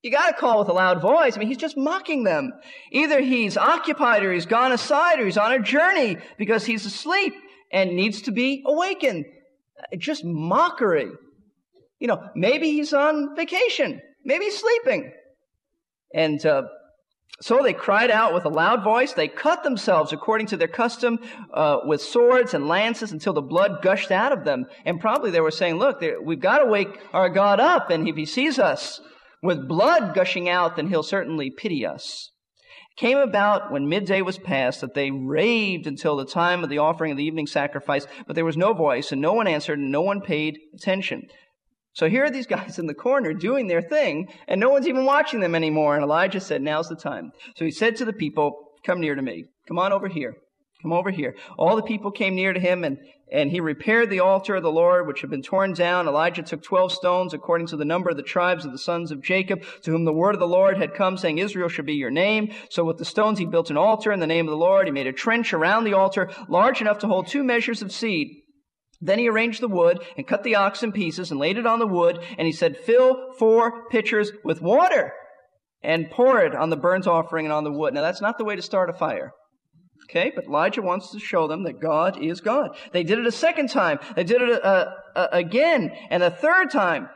you 0.01 0.11
gotta 0.11 0.33
call 0.33 0.59
with 0.59 0.69
a 0.69 0.73
loud 0.73 1.01
voice. 1.01 1.35
I 1.35 1.39
mean, 1.39 1.47
he's 1.47 1.57
just 1.57 1.77
mocking 1.77 2.25
them. 2.25 2.51
Either 2.91 3.21
he's 3.21 3.57
occupied 3.57 4.23
or 4.23 4.31
he's 4.31 4.45
gone 4.45 4.71
aside 4.71 5.19
or 5.19 5.25
he's 5.25 5.37
on 5.37 5.51
a 5.51 5.59
journey 5.59 6.17
because 6.37 6.65
he's 6.65 6.85
asleep 6.85 7.33
and 7.71 7.95
needs 7.95 8.21
to 8.23 8.31
be 8.31 8.63
awakened. 8.67 9.25
Just 9.97 10.23
mockery. 10.23 11.09
You 11.99 12.07
know, 12.07 12.29
maybe 12.35 12.71
he's 12.71 12.93
on 12.93 13.35
vacation. 13.35 14.01
Maybe 14.23 14.45
he's 14.45 14.57
sleeping. 14.57 15.11
And 16.13 16.45
uh, 16.45 16.63
so 17.41 17.61
they 17.61 17.73
cried 17.73 18.11
out 18.11 18.33
with 18.33 18.45
a 18.45 18.49
loud 18.49 18.83
voice. 18.83 19.13
They 19.13 19.27
cut 19.27 19.63
themselves 19.63 20.13
according 20.13 20.47
to 20.47 20.57
their 20.57 20.67
custom 20.67 21.19
uh, 21.53 21.79
with 21.83 22.01
swords 22.01 22.53
and 22.53 22.67
lances 22.67 23.11
until 23.11 23.33
the 23.33 23.41
blood 23.41 23.81
gushed 23.81 24.11
out 24.11 24.31
of 24.31 24.45
them. 24.45 24.65
And 24.85 24.99
probably 25.01 25.31
they 25.31 25.41
were 25.41 25.51
saying, 25.51 25.75
look, 25.75 26.01
we've 26.23 26.39
got 26.39 26.59
to 26.59 26.65
wake 26.65 26.97
our 27.13 27.29
God 27.29 27.59
up. 27.59 27.89
And 27.89 28.07
if 28.07 28.15
he 28.15 28.25
sees 28.25 28.57
us 28.57 29.01
with 29.43 29.67
blood 29.67 30.15
gushing 30.15 30.47
out, 30.47 30.75
then 30.75 30.87
he'll 30.87 31.03
certainly 31.03 31.49
pity 31.49 31.85
us. 31.85 32.31
Came 32.97 33.17
about 33.17 33.71
when 33.71 33.89
midday 33.89 34.21
was 34.21 34.37
past 34.37 34.79
that 34.81 34.93
they 34.93 35.11
raved 35.11 35.85
until 35.85 36.15
the 36.15 36.25
time 36.25 36.63
of 36.63 36.69
the 36.69 36.77
offering 36.77 37.11
of 37.11 37.17
the 37.17 37.25
evening 37.25 37.45
sacrifice, 37.45 38.07
but 38.25 38.35
there 38.35 38.45
was 38.45 38.55
no 38.55 38.73
voice 38.73 39.11
and 39.11 39.21
no 39.21 39.33
one 39.33 39.47
answered 39.47 39.79
and 39.79 39.91
no 39.91 40.01
one 40.01 40.21
paid 40.21 40.57
attention. 40.73 41.23
So 41.93 42.09
here 42.09 42.23
are 42.23 42.29
these 42.29 42.47
guys 42.55 42.79
in 42.79 42.87
the 42.87 42.93
corner 42.93 43.33
doing 43.33 43.67
their 43.67 43.81
thing, 43.81 44.29
and 44.47 44.61
no 44.61 44.69
one's 44.69 44.87
even 44.87 45.05
watching 45.05 45.41
them 45.41 45.55
anymore. 45.55 45.95
And 45.95 46.03
Elijah 46.03 46.39
said, 46.39 46.61
Now's 46.61 46.87
the 46.87 46.95
time. 46.95 47.31
So 47.55 47.65
he 47.65 47.71
said 47.71 47.95
to 47.97 48.05
the 48.05 48.13
people, 48.13 48.71
Come 48.85 49.01
near 49.01 49.15
to 49.15 49.21
me. 49.21 49.45
Come 49.67 49.79
on 49.79 49.91
over 49.91 50.07
here. 50.07 50.35
Come 50.81 50.93
over 50.93 51.09
here. 51.09 51.35
All 51.57 51.75
the 51.75 51.81
people 51.81 52.11
came 52.11 52.35
near 52.35 52.53
to 52.53 52.59
him, 52.59 52.83
and, 52.83 52.97
and 53.31 53.49
he 53.49 53.59
repaired 53.59 54.09
the 54.09 54.19
altar 54.19 54.55
of 54.55 54.63
the 54.63 54.71
Lord, 54.71 55.07
which 55.07 55.21
had 55.21 55.29
been 55.29 55.41
torn 55.41 55.73
down. 55.73 56.07
Elijah 56.07 56.43
took 56.43 56.61
twelve 56.61 56.91
stones, 56.91 57.33
according 57.33 57.67
to 57.67 57.77
the 57.77 57.85
number 57.85 58.09
of 58.09 58.17
the 58.17 58.23
tribes 58.23 58.65
of 58.65 58.71
the 58.71 58.77
sons 58.77 59.11
of 59.11 59.21
Jacob, 59.21 59.63
to 59.81 59.91
whom 59.91 60.05
the 60.05 60.13
word 60.13 60.35
of 60.35 60.39
the 60.39 60.47
Lord 60.47 60.77
had 60.77 60.93
come, 60.93 61.17
saying, 61.17 61.39
Israel 61.39 61.69
shall 61.69 61.85
be 61.85 61.93
your 61.93 62.11
name. 62.11 62.53
So 62.69 62.83
with 62.83 62.97
the 62.97 63.05
stones 63.05 63.39
he 63.39 63.45
built 63.45 63.71
an 63.71 63.77
altar 63.77 64.11
in 64.11 64.19
the 64.19 64.27
name 64.27 64.47
of 64.47 64.51
the 64.51 64.57
Lord. 64.57 64.85
He 64.85 64.91
made 64.91 65.07
a 65.07 65.11
trench 65.13 65.53
around 65.53 65.85
the 65.85 65.93
altar, 65.93 66.29
large 66.47 66.81
enough 66.81 66.99
to 66.99 67.07
hold 67.07 67.27
two 67.27 67.43
measures 67.43 67.81
of 67.81 67.91
seed. 67.91 68.27
Then 69.01 69.19
he 69.19 69.27
arranged 69.27 69.61
the 69.61 69.67
wood 69.67 70.03
and 70.17 70.27
cut 70.27 70.43
the 70.43 70.55
ox 70.55 70.81
in 70.81 70.91
pieces 70.91 71.31
and 71.31 71.39
laid 71.39 71.57
it 71.57 71.65
on 71.65 71.79
the 71.79 71.87
wood. 71.87 72.19
And 72.37 72.45
he 72.45 72.53
said, 72.53 72.77
fill 72.77 73.33
four 73.37 73.89
pitchers 73.89 74.31
with 74.43 74.61
water 74.61 75.11
and 75.83 76.09
pour 76.09 76.39
it 76.39 76.55
on 76.55 76.69
the 76.69 76.77
burnt 76.77 77.05
offering 77.05 77.45
and 77.45 77.53
on 77.53 77.63
the 77.63 77.71
wood. 77.71 77.93
Now 77.93 78.01
that's 78.01 78.21
not 78.21 78.37
the 78.37 78.45
way 78.45 78.55
to 78.55 78.61
start 78.61 78.89
a 78.89 78.93
fire. 78.93 79.33
Okay, 80.09 80.31
but 80.35 80.45
Elijah 80.45 80.83
wants 80.83 81.11
to 81.11 81.19
show 81.19 81.47
them 81.47 81.63
that 81.63 81.79
God 81.79 82.21
is 82.23 82.39
God. 82.39 82.77
They 82.91 83.03
did 83.03 83.17
it 83.17 83.25
a 83.25 83.31
second 83.31 83.69
time. 83.69 83.99
They 84.15 84.23
did 84.23 84.41
it 84.41 84.49
a, 84.49 84.67
a, 84.67 84.95
a, 85.15 85.27
again 85.31 85.91
and 86.11 86.21
a 86.21 86.29
third 86.29 86.69
time. 86.69 87.09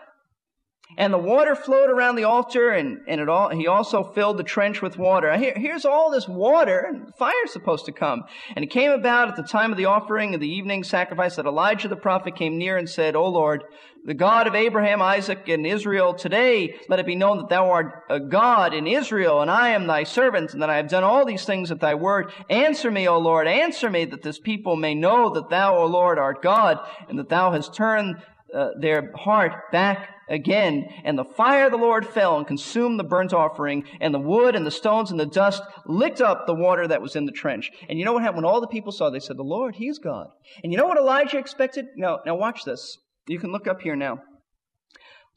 And 0.97 1.13
the 1.13 1.19
water 1.19 1.55
flowed 1.55 1.91
around 1.91 2.15
the 2.15 2.23
altar, 2.23 2.71
and, 2.71 3.01
and 3.07 3.21
it 3.21 3.29
all, 3.29 3.49
he 3.49 3.67
also 3.67 4.03
filled 4.03 4.37
the 4.37 4.43
trench 4.43 4.81
with 4.81 4.97
water. 4.97 5.37
Here, 5.37 5.53
here's 5.55 5.85
all 5.85 6.09
this 6.09 6.27
water, 6.27 6.79
and 6.79 7.13
fire's 7.15 7.53
supposed 7.53 7.85
to 7.85 7.91
come. 7.91 8.23
And 8.55 8.65
it 8.65 8.71
came 8.71 8.91
about 8.91 9.29
at 9.29 9.35
the 9.35 9.43
time 9.43 9.71
of 9.71 9.77
the 9.77 9.85
offering 9.85 10.33
of 10.33 10.41
the 10.41 10.49
evening 10.49 10.83
sacrifice 10.83 11.35
that 11.35 11.45
Elijah 11.45 11.87
the 11.87 11.95
prophet 11.95 12.35
came 12.35 12.57
near 12.57 12.75
and 12.75 12.89
said, 12.89 13.15
O 13.15 13.27
Lord, 13.27 13.63
the 14.03 14.15
God 14.15 14.47
of 14.47 14.55
Abraham, 14.55 15.01
Isaac, 15.01 15.47
and 15.47 15.67
Israel, 15.67 16.15
today 16.15 16.79
let 16.87 16.99
it 16.99 17.05
be 17.05 17.15
known 17.15 17.37
that 17.37 17.49
thou 17.49 17.69
art 17.69 18.05
a 18.09 18.19
God 18.19 18.73
in 18.73 18.87
Israel, 18.87 19.41
and 19.41 19.51
I 19.51 19.69
am 19.69 19.85
thy 19.85 20.03
servant, 20.03 20.53
and 20.53 20.61
that 20.63 20.69
I 20.69 20.77
have 20.77 20.87
done 20.87 21.03
all 21.03 21.23
these 21.23 21.45
things 21.45 21.69
at 21.69 21.81
thy 21.81 21.95
word. 21.95 22.31
Answer 22.49 22.89
me, 22.89 23.07
O 23.07 23.19
Lord, 23.19 23.47
answer 23.47 23.89
me, 23.89 24.05
that 24.05 24.23
this 24.23 24.39
people 24.39 24.75
may 24.75 24.95
know 24.95 25.33
that 25.35 25.49
thou, 25.49 25.77
O 25.77 25.85
Lord, 25.85 26.17
art 26.17 26.41
God, 26.41 26.79
and 27.07 27.19
that 27.19 27.29
thou 27.29 27.51
hast 27.51 27.75
turned 27.75 28.15
uh, 28.53 28.69
their 28.79 29.11
heart 29.15 29.71
back 29.71 30.09
again. 30.29 30.87
And 31.03 31.17
the 31.17 31.25
fire 31.25 31.65
of 31.65 31.71
the 31.71 31.77
Lord 31.77 32.07
fell 32.07 32.37
and 32.37 32.47
consumed 32.47 32.99
the 32.99 33.03
burnt 33.03 33.33
offering, 33.33 33.83
and 33.99 34.13
the 34.13 34.19
wood 34.19 34.55
and 34.55 34.65
the 34.65 34.71
stones 34.71 35.11
and 35.11 35.19
the 35.19 35.25
dust 35.25 35.63
licked 35.85 36.21
up 36.21 36.45
the 36.45 36.53
water 36.53 36.87
that 36.87 37.01
was 37.01 37.15
in 37.15 37.25
the 37.25 37.31
trench. 37.31 37.71
And 37.89 37.99
you 37.99 38.05
know 38.05 38.13
what 38.13 38.23
happened? 38.23 38.43
When 38.43 38.51
all 38.51 38.61
the 38.61 38.67
people 38.67 38.91
saw, 38.91 39.09
they 39.09 39.19
said, 39.19 39.37
The 39.37 39.43
Lord, 39.43 39.75
He's 39.75 39.99
God. 39.99 40.27
And 40.63 40.71
you 40.71 40.77
know 40.77 40.87
what 40.87 40.97
Elijah 40.97 41.37
expected? 41.37 41.87
Now, 41.95 42.19
now 42.25 42.35
watch 42.35 42.63
this. 42.63 42.97
You 43.27 43.39
can 43.39 43.51
look 43.51 43.67
up 43.67 43.81
here 43.81 43.95
now. 43.95 44.19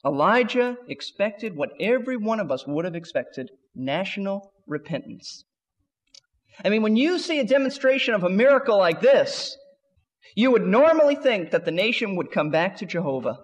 Elijah 0.04 0.76
expected 0.88 1.56
what 1.56 1.70
every 1.80 2.16
one 2.16 2.40
of 2.40 2.50
us 2.50 2.66
would 2.66 2.84
have 2.84 2.94
expected 2.94 3.50
national 3.74 4.52
repentance. 4.66 5.44
I 6.64 6.68
mean, 6.68 6.82
when 6.82 6.96
you 6.96 7.18
see 7.18 7.38
a 7.38 7.44
demonstration 7.44 8.14
of 8.14 8.24
a 8.24 8.30
miracle 8.30 8.78
like 8.78 9.00
this, 9.00 9.56
you 10.34 10.50
would 10.50 10.66
normally 10.66 11.14
think 11.14 11.50
that 11.50 11.64
the 11.64 11.70
nation 11.70 12.16
would 12.16 12.30
come 12.30 12.50
back 12.50 12.76
to 12.76 12.86
Jehovah. 12.86 13.38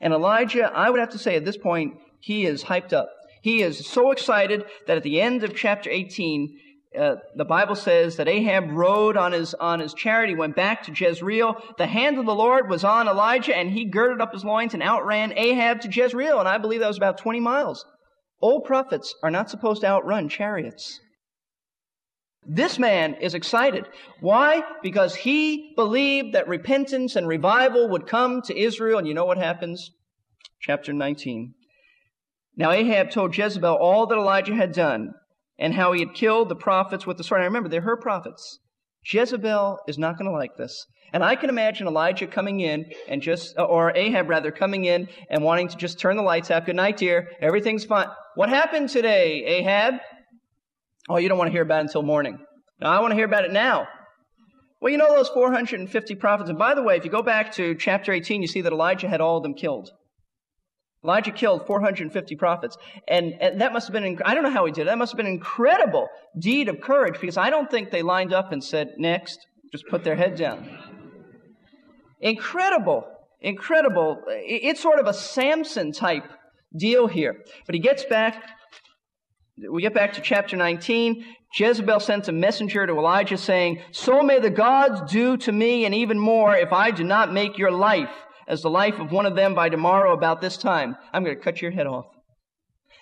And 0.00 0.12
Elijah, 0.12 0.70
I 0.72 0.90
would 0.90 1.00
have 1.00 1.10
to 1.10 1.18
say 1.18 1.36
at 1.36 1.44
this 1.44 1.56
point, 1.56 1.94
he 2.20 2.46
is 2.46 2.64
hyped 2.64 2.92
up. 2.92 3.10
He 3.42 3.62
is 3.62 3.86
so 3.86 4.10
excited 4.10 4.64
that 4.86 4.96
at 4.96 5.02
the 5.02 5.20
end 5.20 5.44
of 5.44 5.56
chapter 5.56 5.90
18, 5.90 6.58
uh, 6.98 7.16
the 7.36 7.44
Bible 7.44 7.74
says 7.74 8.16
that 8.16 8.28
Ahab 8.28 8.70
rode 8.70 9.16
on 9.16 9.32
his, 9.32 9.54
on 9.54 9.80
his 9.80 9.94
chariot. 9.94 10.30
He 10.30 10.34
went 10.34 10.56
back 10.56 10.84
to 10.84 10.92
Jezreel. 10.92 11.56
The 11.76 11.86
hand 11.86 12.18
of 12.18 12.26
the 12.26 12.34
Lord 12.34 12.68
was 12.68 12.82
on 12.82 13.08
Elijah 13.08 13.56
and 13.56 13.70
he 13.70 13.84
girded 13.84 14.20
up 14.20 14.32
his 14.32 14.44
loins 14.44 14.74
and 14.74 14.82
outran 14.82 15.32
Ahab 15.36 15.80
to 15.82 15.90
Jezreel. 15.90 16.38
And 16.38 16.48
I 16.48 16.58
believe 16.58 16.80
that 16.80 16.88
was 16.88 16.96
about 16.96 17.18
20 17.18 17.40
miles. 17.40 17.84
Old 18.40 18.64
prophets 18.64 19.14
are 19.22 19.30
not 19.30 19.50
supposed 19.50 19.82
to 19.82 19.88
outrun 19.88 20.28
chariots. 20.28 21.00
This 22.50 22.78
man 22.78 23.14
is 23.20 23.34
excited. 23.34 23.86
Why? 24.20 24.62
Because 24.82 25.14
he 25.14 25.74
believed 25.76 26.34
that 26.34 26.48
repentance 26.48 27.14
and 27.14 27.28
revival 27.28 27.90
would 27.90 28.06
come 28.06 28.40
to 28.42 28.58
Israel. 28.58 28.98
And 28.98 29.06
you 29.06 29.12
know 29.12 29.26
what 29.26 29.36
happens? 29.36 29.90
Chapter 30.58 30.94
19. 30.94 31.52
Now 32.56 32.70
Ahab 32.70 33.10
told 33.10 33.36
Jezebel 33.36 33.76
all 33.76 34.06
that 34.06 34.16
Elijah 34.16 34.54
had 34.54 34.72
done 34.72 35.12
and 35.58 35.74
how 35.74 35.92
he 35.92 36.00
had 36.00 36.14
killed 36.14 36.48
the 36.48 36.56
prophets 36.56 37.06
with 37.06 37.18
the 37.18 37.24
sword. 37.24 37.42
Now 37.42 37.44
remember, 37.44 37.68
they're 37.68 37.82
her 37.82 37.98
prophets. 37.98 38.58
Jezebel 39.04 39.80
is 39.86 39.98
not 39.98 40.16
going 40.16 40.30
to 40.30 40.36
like 40.36 40.56
this. 40.56 40.86
And 41.12 41.22
I 41.22 41.36
can 41.36 41.50
imagine 41.50 41.86
Elijah 41.86 42.26
coming 42.26 42.60
in 42.60 42.86
and 43.08 43.20
just, 43.20 43.58
or 43.58 43.94
Ahab 43.94 44.28
rather, 44.28 44.50
coming 44.50 44.86
in 44.86 45.08
and 45.30 45.44
wanting 45.44 45.68
to 45.68 45.76
just 45.76 45.98
turn 45.98 46.16
the 46.16 46.22
lights 46.22 46.50
out. 46.50 46.66
Good 46.66 46.76
night, 46.76 46.96
dear. 46.96 47.28
Everything's 47.40 47.84
fine. 47.84 48.08
What 48.34 48.48
happened 48.48 48.88
today, 48.88 49.44
Ahab? 49.44 49.94
Oh, 51.08 51.16
you 51.16 51.28
don't 51.28 51.38
want 51.38 51.48
to 51.48 51.52
hear 51.52 51.62
about 51.62 51.78
it 51.78 51.86
until 51.86 52.02
morning. 52.02 52.38
No, 52.80 52.88
I 52.88 53.00
want 53.00 53.12
to 53.12 53.16
hear 53.16 53.24
about 53.24 53.44
it 53.44 53.52
now. 53.52 53.88
Well, 54.80 54.92
you 54.92 54.98
know 54.98 55.12
those 55.14 55.28
450 55.28 56.14
prophets. 56.16 56.50
And 56.50 56.58
by 56.58 56.74
the 56.74 56.82
way, 56.82 56.96
if 56.96 57.04
you 57.04 57.10
go 57.10 57.22
back 57.22 57.52
to 57.54 57.74
chapter 57.74 58.12
18, 58.12 58.42
you 58.42 58.48
see 58.48 58.60
that 58.60 58.72
Elijah 58.72 59.08
had 59.08 59.20
all 59.20 59.38
of 59.38 59.42
them 59.42 59.54
killed. 59.54 59.90
Elijah 61.02 61.30
killed 61.30 61.66
450 61.66 62.36
prophets. 62.36 62.76
And, 63.08 63.34
and 63.40 63.60
that 63.60 63.72
must 63.72 63.88
have 63.88 63.92
been, 63.92 64.20
I 64.24 64.34
don't 64.34 64.44
know 64.44 64.50
how 64.50 64.66
he 64.66 64.72
did 64.72 64.82
it. 64.82 64.84
That 64.86 64.98
must 64.98 65.12
have 65.12 65.16
been 65.16 65.26
an 65.26 65.32
incredible 65.32 66.08
deed 66.38 66.68
of 66.68 66.80
courage 66.80 67.20
because 67.20 67.36
I 67.36 67.50
don't 67.50 67.70
think 67.70 67.90
they 67.90 68.02
lined 68.02 68.32
up 68.32 68.52
and 68.52 68.62
said, 68.62 68.94
next, 68.98 69.38
just 69.72 69.86
put 69.88 70.04
their 70.04 70.16
head 70.16 70.36
down. 70.36 70.68
Incredible, 72.20 73.04
incredible. 73.40 74.22
It's 74.28 74.80
sort 74.80 74.98
of 74.98 75.06
a 75.06 75.14
Samson 75.14 75.92
type 75.92 76.24
deal 76.76 77.06
here. 77.06 77.36
But 77.66 77.74
he 77.74 77.80
gets 77.80 78.04
back, 78.04 78.42
we 79.70 79.82
get 79.82 79.94
back 79.94 80.12
to 80.14 80.20
chapter 80.20 80.56
19. 80.56 81.24
Jezebel 81.56 82.00
sends 82.00 82.28
a 82.28 82.32
messenger 82.32 82.86
to 82.86 82.92
Elijah 82.92 83.38
saying, 83.38 83.80
So 83.92 84.22
may 84.22 84.38
the 84.38 84.50
gods 84.50 85.10
do 85.10 85.36
to 85.38 85.52
me 85.52 85.84
and 85.84 85.94
even 85.94 86.18
more 86.18 86.54
if 86.54 86.72
I 86.72 86.90
do 86.90 87.04
not 87.04 87.32
make 87.32 87.58
your 87.58 87.70
life 87.70 88.10
as 88.46 88.62
the 88.62 88.70
life 88.70 88.98
of 88.98 89.12
one 89.12 89.26
of 89.26 89.36
them 89.36 89.54
by 89.54 89.68
tomorrow 89.68 90.12
about 90.12 90.40
this 90.40 90.56
time. 90.56 90.96
I'm 91.12 91.24
going 91.24 91.36
to 91.36 91.42
cut 91.42 91.60
your 91.60 91.70
head 91.70 91.86
off. 91.86 92.06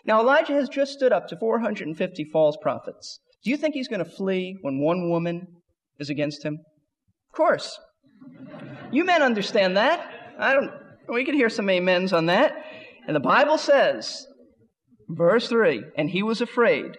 Now, 0.05 0.21
Elijah 0.21 0.53
has 0.53 0.69
just 0.69 0.93
stood 0.93 1.13
up 1.13 1.29
to 1.29 1.37
450 1.37 2.25
false 2.33 2.57
prophets. 2.63 3.19
Do 3.43 3.51
you 3.51 3.57
think 3.57 3.75
he's 3.75 3.89
going 3.89 4.05
to 4.05 4.11
flee 4.11 4.57
when 4.63 4.79
one 4.79 5.11
woman 5.11 5.47
is 5.99 6.11
against 6.11 6.45
him? 6.45 6.59
Of 7.31 7.37
course. 7.37 7.79
You 8.93 9.05
men 9.05 9.23
understand 9.23 9.77
that. 9.77 10.09
I 10.39 10.55
don't, 10.55 10.71
we 11.09 11.25
can 11.25 11.35
hear 11.35 11.49
some 11.49 11.69
amens 11.69 12.13
on 12.13 12.27
that. 12.27 12.57
And 13.07 13.15
the 13.15 13.21
Bible 13.21 13.59
says, 13.59 14.27
verse 15.09 15.49
3, 15.49 15.85
and 15.97 16.11
he 16.11 16.23
was 16.23 16.41
afraid, 16.41 16.99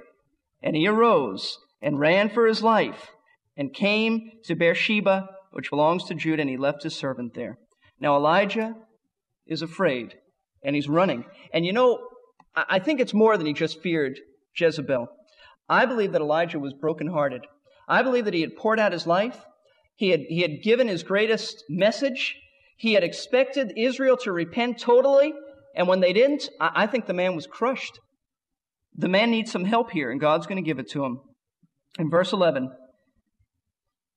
and 0.61 0.75
he 0.75 0.87
arose 0.87 1.57
and 1.81 1.99
ran 1.99 2.29
for 2.29 2.47
his 2.47 2.63
life, 2.63 3.11
and 3.55 3.73
came 3.73 4.31
to 4.45 4.55
Beersheba, 4.55 5.29
which 5.51 5.69
belongs 5.69 6.05
to 6.05 6.15
Judah, 6.15 6.41
and 6.41 6.49
he 6.49 6.57
left 6.57 6.83
his 6.83 6.95
servant 6.95 7.33
there. 7.33 7.57
Now, 7.99 8.15
Elijah 8.15 8.75
is 9.47 9.61
afraid 9.61 10.15
and 10.63 10.75
he's 10.75 10.89
running. 10.89 11.25
And 11.53 11.65
you 11.65 11.73
know, 11.73 11.99
I 12.55 12.79
think 12.79 12.99
it's 12.99 13.13
more 13.13 13.37
than 13.37 13.47
he 13.47 13.53
just 13.53 13.81
feared 13.81 14.19
Jezebel. 14.55 15.07
I 15.69 15.85
believe 15.85 16.11
that 16.13 16.21
Elijah 16.21 16.59
was 16.59 16.73
brokenhearted. 16.73 17.45
I 17.87 18.01
believe 18.01 18.25
that 18.25 18.33
he 18.33 18.41
had 18.41 18.55
poured 18.55 18.79
out 18.79 18.91
his 18.91 19.07
life. 19.07 19.39
He 19.95 20.09
had, 20.09 20.21
he 20.21 20.41
had 20.41 20.63
given 20.63 20.87
his 20.87 21.03
greatest 21.03 21.63
message. 21.69 22.35
He 22.77 22.93
had 22.93 23.03
expected 23.03 23.73
Israel 23.77 24.17
to 24.17 24.31
repent 24.31 24.79
totally. 24.79 25.33
And 25.77 25.87
when 25.87 25.99
they 25.99 26.11
didn't, 26.11 26.49
I, 26.59 26.87
think 26.87 27.05
the 27.05 27.13
man 27.13 27.35
was 27.35 27.45
crushed. 27.45 27.99
The 28.95 29.07
man 29.07 29.29
needs 29.29 29.51
some 29.51 29.63
help 29.63 29.91
here, 29.91 30.09
and 30.09 30.19
God's 30.19 30.47
going 30.47 30.61
to 30.61 30.67
give 30.67 30.79
it 30.79 30.89
to 30.89 31.05
him. 31.05 31.19
In 31.99 32.09
verse 32.09 32.33
11, 32.33 32.71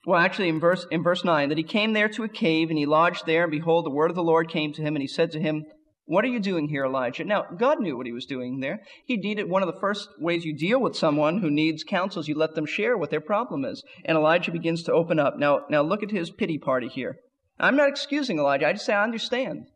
well, 0.07 0.19
actually, 0.19 0.49
in 0.49 0.59
verse, 0.59 0.87
in 0.90 1.02
verse 1.02 1.23
9, 1.23 1.50
that 1.50 1.59
he 1.59 1.64
came 1.64 1.93
there 1.93 2.09
to 2.09 2.25
a 2.25 2.29
cave 2.29 2.71
and 2.71 2.79
he 2.79 2.87
lodged 2.87 3.26
there, 3.26 3.43
and 3.43 3.50
behold, 3.50 3.85
the 3.85 3.90
word 3.90 4.11
of 4.11 4.17
the 4.17 4.23
Lord 4.23 4.49
came 4.49 4.73
to 4.73 4.81
him, 4.81 4.97
and 4.97 5.02
he 5.02 5.07
said 5.07 5.31
to 5.33 5.40
him, 5.40 5.67
What 6.07 6.25
are 6.25 6.29
you 6.29 6.40
doing 6.40 6.69
here, 6.69 6.87
Elijah? 6.87 7.25
Now, 7.25 7.45
God 7.59 7.79
knew 7.79 7.95
what 7.95 8.07
he 8.07 8.12
was 8.12 8.25
doing 8.25 8.61
there. 8.61 8.81
He 9.05 9.19
needed 9.19 9.50
one 9.50 9.62
of 9.62 9.71
the 9.71 9.81
first 9.81 10.09
ways 10.19 10.47
you 10.47 10.57
deal 10.57 10.81
with 10.81 10.97
someone 10.97 11.43
who 11.43 11.50
needs 11.50 11.85
counsel 11.85 12.21
is 12.21 12.29
you 12.29 12.38
let 12.38 12.55
them 12.55 12.64
share 12.64 12.97
what 12.97 13.11
their 13.11 13.21
problem 13.21 13.67
is. 13.67 13.85
And 14.07 14.17
Elijah 14.17 14.50
begins 14.50 14.83
to 14.85 14.95
open 14.95 15.19
up. 15.19 15.38
Now, 15.38 15.67
now 15.69 15.83
look 15.83 16.02
at 16.02 16.11
his 16.11 16.31
pity 16.31 16.57
party 16.57 16.88
here. 16.88 17.17
I'm 17.59 17.76
not 17.76 17.90
excusing 17.90 18.38
Elijah. 18.38 18.67
I 18.67 18.73
just 18.73 18.87
say 18.87 18.95
I 18.95 19.05
understand 19.05 19.67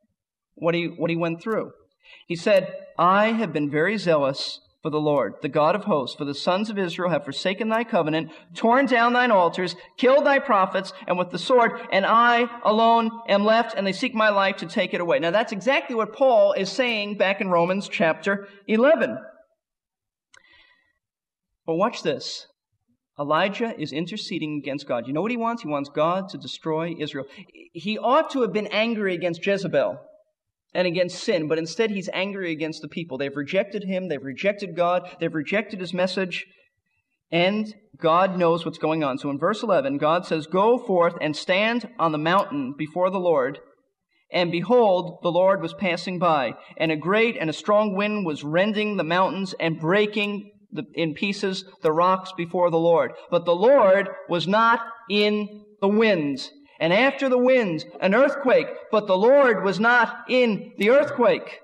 what 0.54 0.74
he, 0.74 0.86
what 0.86 1.10
he 1.10 1.16
went 1.16 1.42
through. 1.42 1.72
He 2.26 2.36
said, 2.36 2.72
I 2.98 3.32
have 3.32 3.52
been 3.52 3.70
very 3.70 3.96
zealous 3.98 4.60
for 4.84 4.90
the 4.90 5.00
Lord, 5.00 5.36
the 5.40 5.48
God 5.48 5.74
of 5.74 5.84
hosts. 5.84 6.14
For 6.14 6.26
the 6.26 6.34
sons 6.34 6.68
of 6.68 6.78
Israel 6.78 7.10
have 7.10 7.24
forsaken 7.24 7.70
thy 7.70 7.84
covenant, 7.84 8.30
torn 8.54 8.84
down 8.84 9.14
thine 9.14 9.30
altars, 9.30 9.76
killed 9.96 10.26
thy 10.26 10.38
prophets, 10.38 10.92
and 11.06 11.16
with 11.16 11.30
the 11.30 11.38
sword, 11.38 11.80
and 11.90 12.04
I 12.04 12.50
alone 12.62 13.10
am 13.26 13.44
left, 13.44 13.74
and 13.74 13.86
they 13.86 13.92
seek 13.92 14.14
my 14.14 14.28
life 14.28 14.58
to 14.58 14.66
take 14.66 14.92
it 14.92 15.00
away. 15.00 15.18
Now 15.18 15.30
that's 15.30 15.52
exactly 15.52 15.96
what 15.96 16.12
Paul 16.12 16.52
is 16.52 16.70
saying 16.70 17.16
back 17.16 17.40
in 17.40 17.48
Romans 17.48 17.88
chapter 17.88 18.46
11. 18.68 19.16
But 21.66 21.76
watch 21.76 22.02
this. 22.02 22.46
Elijah 23.18 23.74
is 23.80 23.90
interceding 23.90 24.58
against 24.58 24.86
God. 24.86 25.06
You 25.06 25.14
know 25.14 25.22
what 25.22 25.30
he 25.30 25.38
wants? 25.38 25.62
He 25.62 25.68
wants 25.68 25.88
God 25.88 26.28
to 26.28 26.36
destroy 26.36 26.94
Israel. 26.98 27.24
He 27.72 27.96
ought 27.96 28.28
to 28.32 28.42
have 28.42 28.52
been 28.52 28.66
angry 28.66 29.14
against 29.14 29.46
Jezebel 29.46 29.98
and 30.74 30.86
against 30.86 31.22
sin, 31.22 31.46
but 31.48 31.58
instead 31.58 31.90
he's 31.90 32.10
angry 32.12 32.50
against 32.50 32.82
the 32.82 32.88
people. 32.88 33.16
They've 33.16 33.36
rejected 33.36 33.84
him, 33.84 34.08
they've 34.08 34.22
rejected 34.22 34.76
God, 34.76 35.08
they've 35.20 35.34
rejected 35.34 35.80
his 35.80 35.94
message, 35.94 36.44
and 37.30 37.72
God 38.00 38.38
knows 38.38 38.64
what's 38.64 38.78
going 38.78 39.02
on. 39.02 39.18
So 39.18 39.30
in 39.30 39.38
verse 39.38 39.62
11, 39.62 39.98
God 39.98 40.26
says, 40.26 40.46
Go 40.46 40.78
forth 40.78 41.14
and 41.20 41.36
stand 41.36 41.88
on 41.98 42.12
the 42.12 42.18
mountain 42.18 42.74
before 42.76 43.10
the 43.10 43.20
Lord. 43.20 43.58
And 44.32 44.50
behold, 44.50 45.18
the 45.22 45.30
Lord 45.30 45.62
was 45.62 45.74
passing 45.74 46.18
by, 46.18 46.54
and 46.76 46.90
a 46.90 46.96
great 46.96 47.36
and 47.38 47.48
a 47.48 47.52
strong 47.52 47.94
wind 47.94 48.26
was 48.26 48.42
rending 48.42 48.96
the 48.96 49.04
mountains 49.04 49.54
and 49.60 49.78
breaking 49.78 50.50
the, 50.72 50.84
in 50.94 51.14
pieces 51.14 51.64
the 51.82 51.92
rocks 51.92 52.32
before 52.36 52.70
the 52.70 52.78
Lord. 52.78 53.12
But 53.30 53.44
the 53.44 53.54
Lord 53.54 54.08
was 54.28 54.48
not 54.48 54.80
in 55.08 55.64
the 55.80 55.88
wind. 55.88 56.50
And 56.84 56.92
after 56.92 57.30
the 57.30 57.38
winds, 57.38 57.86
an 58.02 58.14
earthquake, 58.14 58.66
but 58.90 59.06
the 59.06 59.16
Lord 59.16 59.64
was 59.64 59.80
not 59.80 60.26
in 60.28 60.74
the 60.76 60.90
earthquake. 60.90 61.62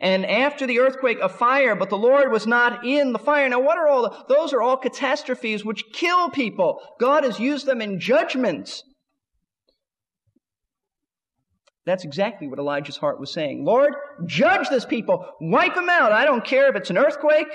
And 0.00 0.24
after 0.24 0.66
the 0.66 0.78
earthquake, 0.78 1.18
a 1.20 1.28
fire, 1.28 1.76
but 1.76 1.90
the 1.90 1.98
Lord 1.98 2.32
was 2.32 2.46
not 2.46 2.82
in 2.82 3.12
the 3.12 3.18
fire. 3.18 3.46
Now, 3.46 3.60
what 3.60 3.76
are 3.76 3.86
all 3.86 4.04
the, 4.04 4.24
those 4.26 4.54
are 4.54 4.62
all 4.62 4.78
catastrophes 4.78 5.66
which 5.66 5.84
kill 5.92 6.30
people. 6.30 6.80
God 6.98 7.24
has 7.24 7.38
used 7.38 7.66
them 7.66 7.82
in 7.82 8.00
judgments. 8.00 8.82
That's 11.84 12.04
exactly 12.04 12.48
what 12.48 12.58
Elijah's 12.58 12.96
heart 12.96 13.20
was 13.20 13.34
saying. 13.34 13.66
Lord, 13.66 13.92
judge 14.24 14.70
this 14.70 14.86
people. 14.86 15.26
Wipe 15.42 15.74
them 15.74 15.90
out. 15.90 16.10
I 16.10 16.24
don't 16.24 16.42
care 16.42 16.70
if 16.70 16.76
it's 16.76 16.88
an 16.88 16.96
earthquake. 16.96 17.54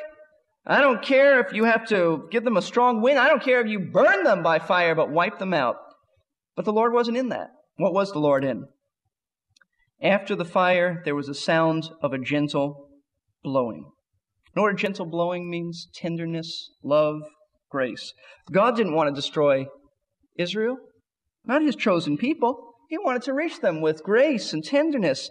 I 0.63 0.81
don't 0.81 1.01
care 1.01 1.39
if 1.39 1.53
you 1.53 1.63
have 1.63 1.87
to 1.87 2.27
give 2.29 2.43
them 2.43 2.57
a 2.57 2.61
strong 2.61 3.01
wind. 3.01 3.17
I 3.17 3.29
don't 3.29 3.41
care 3.41 3.61
if 3.61 3.67
you 3.67 3.79
burn 3.79 4.23
them 4.23 4.43
by 4.43 4.59
fire, 4.59 4.93
but 4.93 5.09
wipe 5.09 5.39
them 5.39 5.55
out. 5.55 5.77
But 6.59 6.65
the 6.65 6.73
Lord 6.73 6.91
wasn't 6.91 7.15
in 7.15 7.29
that. 7.29 7.51
What 7.77 7.93
was 7.93 8.11
the 8.11 8.19
Lord 8.19 8.43
in? 8.43 8.65
After 10.03 10.35
the 10.35 10.43
fire, 10.43 11.01
there 11.05 11.15
was 11.15 11.29
a 11.29 11.33
sound 11.33 11.89
of 12.01 12.11
a 12.11 12.17
gentle 12.19 12.89
blowing. 13.41 13.85
You 13.87 14.51
know 14.57 14.63
what 14.63 14.73
a 14.73 14.75
gentle 14.75 15.05
blowing 15.05 15.49
means? 15.49 15.87
Tenderness, 15.95 16.71
love, 16.83 17.21
grace. 17.69 18.13
God 18.51 18.75
didn't 18.75 18.93
want 18.93 19.07
to 19.07 19.15
destroy 19.15 19.67
Israel, 20.37 20.75
not 21.45 21.61
his 21.61 21.77
chosen 21.77 22.17
people. 22.17 22.73
He 22.89 22.97
wanted 22.97 23.21
to 23.21 23.33
reach 23.33 23.61
them 23.61 23.79
with 23.79 24.03
grace 24.03 24.51
and 24.51 24.61
tenderness. 24.61 25.29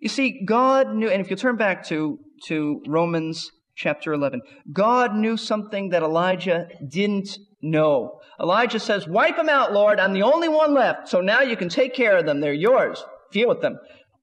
You 0.00 0.08
see, 0.08 0.44
God 0.46 0.94
knew, 0.94 1.08
and 1.08 1.20
if 1.20 1.28
you 1.28 1.34
turn 1.34 1.56
back 1.56 1.84
to, 1.88 2.20
to 2.46 2.80
Romans 2.86 3.50
chapter 3.78 4.12
11, 4.12 4.42
God 4.72 5.14
knew 5.14 5.36
something 5.36 5.90
that 5.90 6.02
Elijah 6.02 6.68
didn't 6.86 7.38
know. 7.62 8.20
Elijah 8.40 8.80
says, 8.80 9.06
Wipe 9.06 9.36
them 9.36 9.48
out, 9.48 9.72
Lord. 9.72 10.00
I'm 10.00 10.12
the 10.12 10.22
only 10.22 10.48
one 10.48 10.74
left. 10.74 11.08
So 11.08 11.20
now 11.20 11.40
you 11.40 11.56
can 11.56 11.68
take 11.68 11.94
care 11.94 12.18
of 12.18 12.26
them. 12.26 12.40
They're 12.40 12.52
yours. 12.52 13.04
Deal 13.32 13.48
with 13.48 13.62
them. 13.62 13.78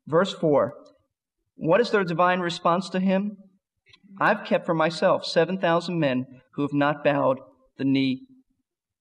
Verse 0.08 0.34
4. 0.34 0.74
What 1.56 1.82
is 1.82 1.90
their 1.90 2.04
divine 2.04 2.42
response 2.42 2.90
to 2.90 3.00
him? 3.00 3.38
I've 4.20 4.46
kept 4.46 4.66
for 4.66 4.74
myself 4.74 5.26
7,000 5.26 6.00
men 6.00 6.26
who 6.54 6.62
have 6.62 6.74
not 6.74 7.04
bowed 7.04 7.40
the 7.78 7.86
knee 7.86 8.28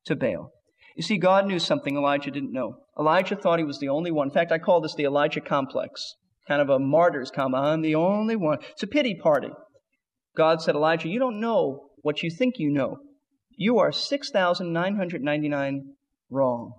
to 0.06 0.16
Baal. 0.16 0.50
You 0.96 1.02
see, 1.02 1.18
God 1.18 1.46
knew 1.46 1.58
something 1.58 1.96
Elijah 1.96 2.30
didn't 2.30 2.52
know. 2.52 2.76
Elijah 2.98 3.34
thought 3.34 3.58
he 3.58 3.64
was 3.64 3.80
the 3.80 3.88
only 3.88 4.12
one. 4.12 4.28
In 4.28 4.34
fact, 4.34 4.52
I 4.52 4.58
call 4.58 4.80
this 4.80 4.94
the 4.94 5.04
Elijah 5.04 5.40
complex, 5.40 6.14
kind 6.46 6.62
of 6.62 6.70
a 6.70 6.78
martyr's 6.78 7.32
complex. 7.32 7.60
I'm 7.64 7.82
the 7.82 7.96
only 7.96 8.36
one. 8.36 8.58
It's 8.70 8.84
a 8.84 8.88
pity 8.88 9.16
party. 9.16 9.50
God 10.36 10.60
said, 10.60 10.74
Elijah, 10.74 11.08
you 11.08 11.18
don't 11.18 11.40
know 11.40 11.88
what 12.02 12.22
you 12.22 12.30
think 12.30 12.54
you 12.58 12.70
know. 12.70 12.98
You 13.56 13.78
are 13.78 13.92
6,999 13.92 15.94
wrong. 16.30 16.72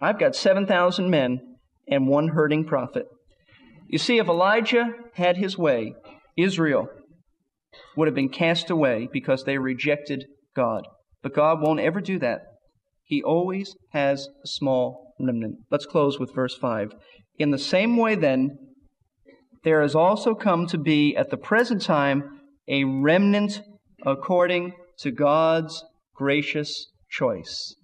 I've 0.00 0.18
got 0.18 0.34
7,000 0.34 1.08
men 1.08 1.56
and 1.88 2.08
one 2.08 2.28
herding 2.28 2.64
prophet. 2.64 3.06
You 3.88 3.98
see, 3.98 4.18
if 4.18 4.26
Elijah 4.26 4.92
had 5.14 5.36
his 5.36 5.56
way, 5.56 5.94
Israel 6.36 6.88
would 7.96 8.08
have 8.08 8.14
been 8.14 8.28
cast 8.28 8.70
away 8.70 9.08
because 9.12 9.44
they 9.44 9.58
rejected 9.58 10.24
God. 10.56 10.86
But 11.22 11.34
God 11.34 11.60
won't 11.60 11.80
ever 11.80 12.00
do 12.00 12.18
that. 12.18 12.40
He 13.04 13.22
always 13.22 13.74
has 13.92 14.28
a 14.42 14.48
small 14.48 15.14
remnant. 15.20 15.56
Let's 15.70 15.86
close 15.86 16.18
with 16.18 16.34
verse 16.34 16.56
5. 16.56 16.92
In 17.38 17.50
the 17.50 17.58
same 17.58 17.96
way, 17.96 18.14
then, 18.14 18.58
there 19.64 19.82
has 19.82 19.94
also 19.94 20.34
come 20.34 20.66
to 20.66 20.78
be 20.78 21.16
at 21.16 21.30
the 21.30 21.36
present 21.36 21.82
time 21.82 22.40
a 22.68 22.84
remnant 22.84 23.62
according 24.04 24.72
to 24.98 25.10
God's 25.10 25.84
gracious 26.14 26.88
choice. 27.10 27.74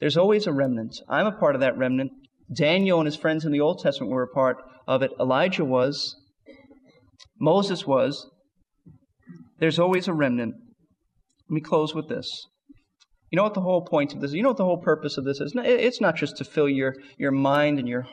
There's 0.00 0.16
always 0.16 0.46
a 0.46 0.52
remnant. 0.52 0.96
I'm 1.08 1.26
a 1.26 1.32
part 1.32 1.54
of 1.54 1.60
that 1.60 1.76
remnant. 1.76 2.10
Daniel 2.52 2.98
and 2.98 3.06
his 3.06 3.16
friends 3.16 3.44
in 3.44 3.52
the 3.52 3.60
Old 3.60 3.80
Testament 3.80 4.10
were 4.10 4.22
a 4.22 4.28
part 4.28 4.56
of 4.88 5.02
it. 5.02 5.12
Elijah 5.20 5.64
was. 5.64 6.16
Moses 7.38 7.86
was. 7.86 8.28
There's 9.58 9.78
always 9.78 10.08
a 10.08 10.12
remnant. 10.12 10.54
Let 11.48 11.54
me 11.54 11.60
close 11.60 11.94
with 11.94 12.08
this. 12.08 12.46
You 13.30 13.36
know 13.36 13.44
what 13.44 13.54
the 13.54 13.60
whole 13.60 13.82
point 13.82 14.14
of 14.14 14.20
this 14.20 14.30
is? 14.30 14.34
You 14.34 14.42
know 14.42 14.48
what 14.48 14.56
the 14.56 14.64
whole 14.64 14.82
purpose 14.82 15.16
of 15.16 15.24
this 15.24 15.40
is? 15.40 15.52
It's 15.54 16.00
not 16.00 16.16
just 16.16 16.36
to 16.38 16.44
fill 16.44 16.68
your, 16.68 16.94
your 17.16 17.30
mind 17.30 17.78
and 17.78 17.88
your, 17.88 18.06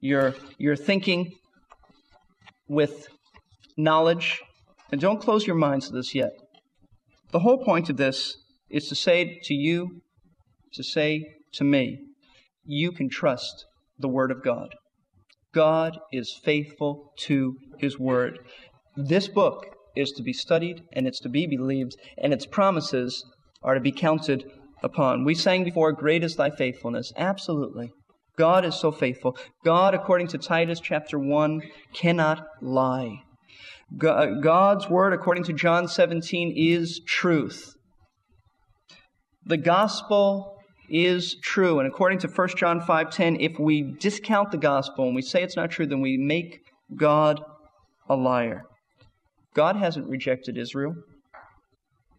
your, 0.00 0.34
your 0.58 0.76
thinking. 0.76 1.32
With 2.68 3.08
knowledge. 3.76 4.40
And 4.92 5.00
don't 5.00 5.20
close 5.20 5.46
your 5.46 5.56
minds 5.56 5.88
to 5.88 5.94
this 5.94 6.14
yet. 6.14 6.32
The 7.32 7.40
whole 7.40 7.64
point 7.64 7.90
of 7.90 7.96
this 7.96 8.36
is 8.70 8.88
to 8.88 8.94
say 8.94 9.40
to 9.44 9.54
you, 9.54 10.02
to 10.74 10.82
say 10.82 11.24
to 11.54 11.64
me, 11.64 11.98
you 12.64 12.92
can 12.92 13.08
trust 13.08 13.66
the 13.98 14.08
Word 14.08 14.30
of 14.30 14.42
God. 14.42 14.74
God 15.54 15.98
is 16.12 16.38
faithful 16.44 17.12
to 17.20 17.56
His 17.78 17.98
Word. 17.98 18.38
This 18.96 19.28
book 19.28 19.66
is 19.96 20.10
to 20.12 20.22
be 20.22 20.32
studied 20.32 20.82
and 20.92 21.06
it's 21.06 21.20
to 21.20 21.28
be 21.28 21.46
believed, 21.46 21.96
and 22.18 22.32
its 22.32 22.46
promises 22.46 23.24
are 23.62 23.74
to 23.74 23.80
be 23.80 23.92
counted 23.92 24.44
upon. 24.82 25.24
We 25.24 25.34
sang 25.34 25.64
before, 25.64 25.92
Great 25.92 26.22
is 26.22 26.36
thy 26.36 26.50
faithfulness. 26.50 27.12
Absolutely. 27.16 27.90
God 28.36 28.64
is 28.64 28.74
so 28.74 28.92
faithful. 28.92 29.36
God, 29.64 29.94
according 29.94 30.28
to 30.28 30.38
Titus 30.38 30.80
chapter 30.80 31.18
1, 31.18 31.62
cannot 31.94 32.46
lie. 32.60 33.22
Uh, 34.02 34.26
God's 34.40 34.90
word, 34.90 35.12
according 35.12 35.44
to 35.44 35.52
John 35.52 35.88
17, 35.88 36.52
is 36.56 37.00
truth. 37.06 37.74
The 39.44 39.56
gospel 39.56 40.56
is 40.88 41.36
true. 41.42 41.78
And 41.78 41.88
according 41.88 42.18
to 42.20 42.28
1 42.28 42.56
John 42.56 42.80
5:10, 42.80 43.36
if 43.40 43.58
we 43.58 43.82
discount 43.82 44.50
the 44.50 44.58
gospel 44.58 45.06
and 45.06 45.14
we 45.14 45.22
say 45.22 45.42
it's 45.42 45.56
not 45.56 45.70
true, 45.70 45.86
then 45.86 46.00
we 46.00 46.16
make 46.16 46.60
God 46.94 47.42
a 48.08 48.16
liar. 48.16 48.64
God 49.54 49.76
hasn't 49.76 50.08
rejected 50.08 50.58
Israel. 50.58 50.94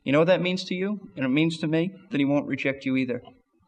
You 0.03 0.13
know 0.13 0.19
what 0.19 0.27
that 0.27 0.41
means 0.41 0.63
to 0.65 0.75
you? 0.75 0.99
And 1.15 1.25
it 1.25 1.30
means 1.30 1.58
to 1.60 1.67
me 1.67 1.91
that 2.12 2.17
he 2.17 2.25
won't 2.25 2.47
reject 2.47 2.86
you 2.86 2.95
either. 2.95 3.21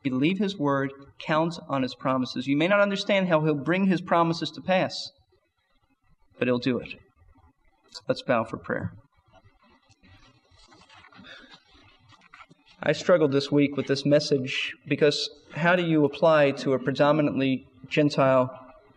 Believe 0.04 0.40
his 0.40 0.58
word, 0.58 0.92
count 1.20 1.60
on 1.68 1.84
his 1.84 1.96
promises. 1.96 2.48
You 2.48 2.56
may 2.56 2.68
not 2.68 2.80
understand 2.80 3.28
how 3.28 3.42
he'll 3.42 3.56
bring 3.56 3.88
his 3.88 4.02
promises 4.02 4.50
to 4.52 4.62
pass, 4.62 5.12
but 6.38 6.48
he'll 6.48 6.58
do 6.58 6.80
it. 6.80 6.96
Let's 8.08 8.22
bow 8.22 8.44
for 8.46 8.58
prayer. 8.58 8.94
I 12.82 12.94
struggled 12.94 13.34
this 13.34 13.52
week 13.52 13.76
with 13.76 13.88
this 13.88 14.06
message 14.06 14.74
because 14.88 15.30
how 15.54 15.76
do 15.76 15.84
you 15.86 16.06
apply 16.06 16.52
to 16.52 16.72
a 16.72 16.80
predominantly 16.80 17.66
Gentile 17.90 18.50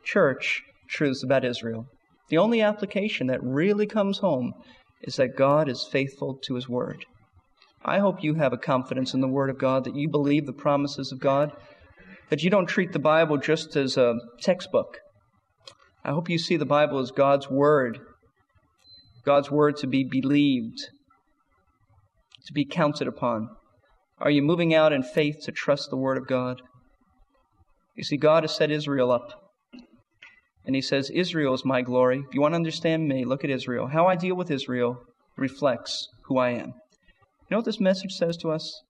church 0.04 0.62
truths 0.88 1.24
about 1.24 1.44
Israel? 1.44 1.86
The 2.28 2.38
only 2.38 2.60
application 2.60 3.26
that 3.26 3.42
really 3.42 3.86
comes 3.86 4.18
home 4.18 4.52
is 5.02 5.16
that 5.16 5.36
God 5.36 5.68
is 5.68 5.82
faithful 5.82 6.38
to 6.44 6.54
his 6.54 6.68
word. 6.68 7.04
I 7.84 7.98
hope 7.98 8.22
you 8.22 8.34
have 8.34 8.52
a 8.52 8.58
confidence 8.58 9.14
in 9.14 9.20
the 9.20 9.28
word 9.28 9.50
of 9.50 9.58
God, 9.58 9.84
that 9.84 9.96
you 9.96 10.08
believe 10.08 10.46
the 10.46 10.52
promises 10.52 11.12
of 11.12 11.20
God, 11.20 11.52
that 12.30 12.42
you 12.42 12.50
don't 12.50 12.66
treat 12.66 12.92
the 12.92 12.98
Bible 12.98 13.38
just 13.38 13.76
as 13.76 13.96
a 13.96 14.14
textbook. 14.40 14.98
I 16.04 16.10
hope 16.10 16.28
you 16.28 16.38
see 16.38 16.56
the 16.56 16.64
Bible 16.64 16.98
as 16.98 17.10
God's 17.10 17.50
word 17.50 17.98
God's 19.24 19.50
word 19.50 19.76
to 19.76 19.86
be 19.86 20.02
believed, 20.02 20.78
to 22.46 22.52
be 22.52 22.64
counted 22.64 23.06
upon? 23.06 23.48
Are 24.18 24.30
you 24.30 24.42
moving 24.42 24.74
out 24.74 24.92
in 24.92 25.02
faith 25.02 25.36
to 25.44 25.52
trust 25.52 25.90
the 25.90 25.96
word 25.96 26.18
of 26.18 26.26
God? 26.26 26.60
You 27.94 28.02
see, 28.02 28.16
God 28.16 28.42
has 28.42 28.54
set 28.54 28.70
Israel 28.70 29.12
up. 29.12 29.28
And 30.64 30.74
he 30.74 30.82
says, 30.82 31.10
Israel 31.10 31.54
is 31.54 31.64
my 31.64 31.82
glory. 31.82 32.24
If 32.26 32.34
you 32.34 32.40
want 32.40 32.52
to 32.52 32.56
understand 32.56 33.08
me, 33.08 33.24
look 33.24 33.44
at 33.44 33.50
Israel. 33.50 33.88
How 33.88 34.06
I 34.06 34.16
deal 34.16 34.36
with 34.36 34.50
Israel 34.50 35.02
reflects 35.36 36.08
who 36.26 36.38
I 36.38 36.50
am. 36.50 36.74
You 37.52 37.56
know 37.56 37.58
what 37.58 37.66
this 37.66 37.80
message 37.80 38.12
says 38.12 38.38
to 38.38 38.50
us? 38.50 38.80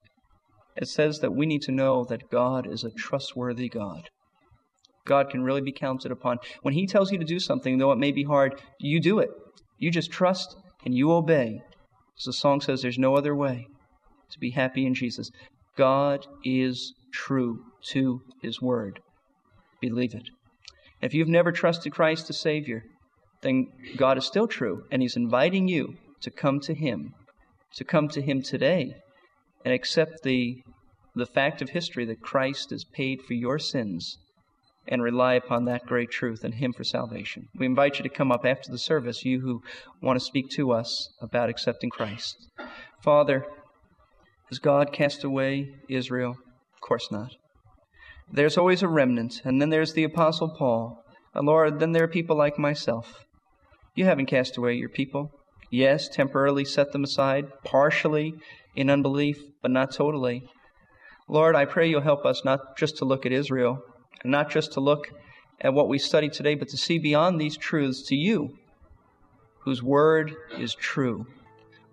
It 0.77 0.87
says 0.87 1.19
that 1.19 1.35
we 1.35 1.47
need 1.47 1.63
to 1.63 1.73
know 1.73 2.05
that 2.05 2.31
God 2.31 2.65
is 2.73 2.85
a 2.85 2.93
trustworthy 2.93 3.69
God. 3.69 4.09
God 5.05 5.31
can 5.31 5.43
really 5.43 5.61
be 5.61 5.73
counted 5.73 6.13
upon. 6.13 6.39
When 6.61 6.73
He 6.73 6.87
tells 6.87 7.11
you 7.11 7.19
to 7.19 7.25
do 7.25 7.41
something, 7.41 7.79
though 7.79 7.91
it 7.91 7.99
may 7.99 8.13
be 8.13 8.23
hard, 8.23 8.63
you 8.79 9.01
do 9.01 9.19
it. 9.19 9.31
You 9.79 9.91
just 9.91 10.13
trust 10.13 10.55
and 10.85 10.95
you 10.95 11.11
obey. 11.11 11.61
As 12.17 12.23
the 12.25 12.33
song 12.33 12.61
says, 12.61 12.83
there's 12.83 13.01
no 13.01 13.17
other 13.17 13.35
way 13.35 13.67
to 14.31 14.39
be 14.39 14.51
happy 14.51 14.87
in 14.87 14.95
Jesus. 14.95 15.33
God 15.77 16.25
is 16.45 16.95
true 17.13 17.65
to 17.89 18.21
His 18.43 18.63
Word. 18.63 19.01
Believe 19.81 20.15
it. 20.15 20.29
If 21.01 21.15
you've 21.15 21.27
never 21.27 21.51
trusted 21.51 21.93
Christ 21.93 22.31
as 22.31 22.41
Savior, 22.41 22.85
then 23.41 23.67
God 23.97 24.19
is 24.19 24.25
still 24.25 24.47
true, 24.47 24.85
and 24.93 25.03
He's 25.03 25.17
inviting 25.17 25.67
you 25.67 25.97
to 26.21 26.31
come 26.31 26.61
to 26.61 26.75
Him, 26.75 27.13
to 27.77 27.85
come 27.85 28.09
to 28.09 28.23
Him 28.23 28.43
today 28.43 28.95
and 29.65 29.73
accept 29.73 30.23
the, 30.23 30.63
the 31.15 31.27
fact 31.27 31.63
of 31.63 31.71
history 31.71 32.05
that 32.07 32.21
Christ 32.21 32.71
has 32.71 32.85
paid 32.85 33.23
for 33.23 33.35
your 33.35 33.59
sins 33.59 34.19
and 34.89 35.03
rely 35.03 35.35
upon 35.35 35.65
that 35.65 35.87
great 35.87 36.11
truth 36.11 36.43
and 36.43 36.55
Him 36.55 36.73
for 36.73 36.85
salvation. 36.85 37.49
We 37.55 37.67
invite 37.67 37.99
you 37.99 38.03
to 38.03 38.09
come 38.09 38.33
up 38.33 38.45
after 38.45 38.71
the 38.71 38.79
service, 38.79 39.25
you 39.25 39.41
who 39.41 39.63
want 40.01 40.19
to 40.19 40.25
speak 40.25 40.51
to 40.51 40.73
us 40.73 41.09
about 41.21 41.49
accepting 41.49 41.91
Christ. 41.91 42.37
Father, 43.03 43.45
has 44.49 44.59
God 44.59 44.93
cast 44.93 45.25
away 45.25 45.75
Israel? 45.89 46.37
Of 46.75 46.81
course 46.81 47.11
not. 47.11 47.37
There's 48.31 48.59
always 48.59 48.83
a 48.83 48.89
remnant, 48.89 49.43
and 49.45 49.61
then 49.61 49.71
there's 49.71 49.93
the 49.93 50.05
Apostle 50.05 50.55
Paul. 50.57 51.05
And 51.35 51.47
Lord, 51.47 51.79
then 51.79 51.93
there 51.93 52.05
are 52.05 52.09
people 52.09 52.37
like 52.37 52.59
myself. 52.59 53.25
You 53.95 54.05
haven't 54.05 54.27
cast 54.27 54.57
away 54.57 54.75
your 54.75 54.89
people. 54.89 55.31
Yes, 55.73 56.07
temporarily 56.07 56.67
set 56.67 56.93
them 56.93 57.03
aside, 57.03 57.47
partially 57.65 58.35
in 58.77 58.91
unbelief, 58.91 59.43
but 59.63 59.71
not 59.71 59.91
totally. 59.91 60.47
Lord, 61.27 61.57
I 61.57 61.65
pray 61.65 61.89
you'll 61.89 62.03
help 62.03 62.27
us 62.27 62.45
not 62.45 62.77
just 62.77 62.99
to 62.99 63.07
look 63.07 63.25
at 63.25 63.33
Israel, 63.33 63.83
and 64.23 64.31
not 64.31 64.51
just 64.51 64.73
to 64.73 64.81
look 64.81 65.09
at 65.63 65.73
what 65.73 65.89
we 65.89 65.97
study 65.97 66.29
today, 66.29 66.57
but 66.57 66.69
to 66.69 66.77
see 66.77 66.99
beyond 66.99 67.41
these 67.41 67.57
truths 67.57 68.03
to 68.09 68.15
you, 68.15 68.51
whose 69.61 69.83
word 69.83 70.35
is 70.59 70.75
true. 70.75 71.27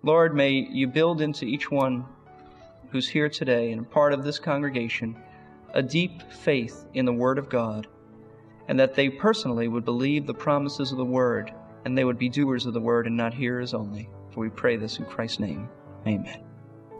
Lord, 0.02 0.34
may 0.34 0.50
you 0.50 0.86
build 0.86 1.22
into 1.22 1.46
each 1.46 1.70
one 1.70 2.04
who's 2.90 3.08
here 3.08 3.30
today 3.30 3.72
and 3.72 3.90
part 3.90 4.12
of 4.12 4.24
this 4.24 4.38
congregation 4.38 5.16
a 5.72 5.82
deep 5.82 6.20
faith 6.30 6.84
in 6.92 7.06
the 7.06 7.12
Word 7.14 7.38
of 7.38 7.48
God, 7.48 7.86
and 8.68 8.78
that 8.78 8.94
they 8.94 9.08
personally 9.08 9.68
would 9.68 9.86
believe 9.86 10.26
the 10.26 10.34
promises 10.34 10.92
of 10.92 10.98
the 10.98 11.04
Word, 11.04 11.54
and 11.84 11.96
they 11.96 12.04
would 12.04 12.18
be 12.18 12.28
doers 12.28 12.66
of 12.66 12.74
the 12.74 12.80
Word 12.80 13.06
and 13.06 13.16
not 13.16 13.34
hearers 13.34 13.74
only. 13.74 14.08
For 14.32 14.40
we 14.40 14.50
pray 14.50 14.76
this 14.76 14.98
in 14.98 15.04
Christ's 15.06 15.40
name. 15.40 15.68
Amen. 16.06 16.44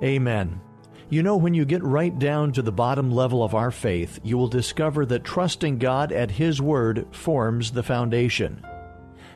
Amen. 0.02 0.60
You 1.08 1.22
know, 1.22 1.36
when 1.36 1.54
you 1.54 1.64
get 1.64 1.82
right 1.82 2.16
down 2.16 2.52
to 2.52 2.62
the 2.62 2.72
bottom 2.72 3.10
level 3.10 3.42
of 3.42 3.54
our 3.54 3.70
faith, 3.70 4.20
you 4.22 4.38
will 4.38 4.48
discover 4.48 5.04
that 5.06 5.24
trusting 5.24 5.78
God 5.78 6.12
at 6.12 6.30
His 6.30 6.62
Word 6.62 7.06
forms 7.10 7.72
the 7.72 7.82
foundation. 7.82 8.64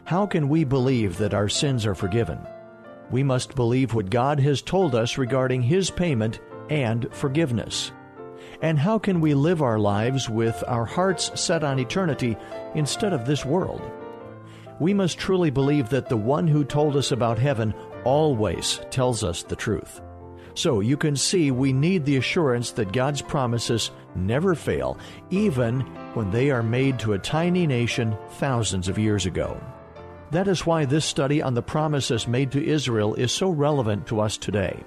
How 0.04 0.26
can 0.26 0.48
we 0.48 0.64
believe 0.64 1.18
that 1.18 1.35
our 1.35 1.48
sins 1.48 1.85
are 1.85 1.94
forgiven? 1.94 2.38
We 3.11 3.22
must 3.22 3.54
believe 3.54 3.92
what 3.92 4.11
God 4.11 4.38
has 4.40 4.62
told 4.62 4.94
us 4.94 5.18
regarding 5.18 5.62
His 5.62 5.90
payment 5.90 6.40
and 6.70 7.12
forgiveness. 7.12 7.90
And 8.62 8.78
how 8.78 8.98
can 8.98 9.20
we 9.20 9.35
live 9.35 9.61
our 9.61 9.78
lives 9.78 10.30
with 10.30 10.62
our 10.66 10.85
hearts 10.85 11.38
set 11.40 11.64
on 11.64 11.78
eternity 11.78 12.37
instead 12.74 13.12
of 13.12 13.26
this 13.26 13.44
world? 13.44 13.83
We 14.81 14.93
must 14.95 15.19
truly 15.19 15.51
believe 15.51 15.89
that 15.91 16.09
the 16.09 16.17
one 16.17 16.49
who 16.49 16.65
told 16.65 16.97
us 16.97 17.13
about 17.13 17.39
heaven 17.39 17.75
always 18.05 18.81
tells 18.91 19.23
us 19.23 19.43
the 19.43 19.57
truth. 19.57 20.01
So 20.55 20.81
you 20.81 20.97
can 20.97 21.17
see 21.17 21.51
we 21.51 21.73
need 21.73 22.05
the 22.05 22.17
assurance 22.17 22.71
that 22.73 22.93
God's 22.93 23.23
promises 23.23 23.91
never 24.15 24.55
fail, 24.55 24.99
even 25.31 25.81
when 26.15 26.31
they 26.31 26.51
are 26.51 26.63
made 26.63 26.99
to 27.01 27.15
a 27.15 27.19
tiny 27.19 27.67
nation 27.67 28.17
thousands 28.33 28.89
of 28.89 28.99
years 28.99 29.27
ago. 29.27 29.61
That 30.31 30.49
is 30.49 30.65
why 30.65 30.85
this 30.85 31.05
study 31.05 31.43
on 31.43 31.55
the 31.55 31.63
promises 31.63 32.29
made 32.29 32.53
to 32.53 32.65
Israel 32.65 33.15
is 33.15 33.33
so 33.33 33.51
relevant 33.51 34.07
to 34.09 34.21
us 34.21 34.37
today. 34.37 34.83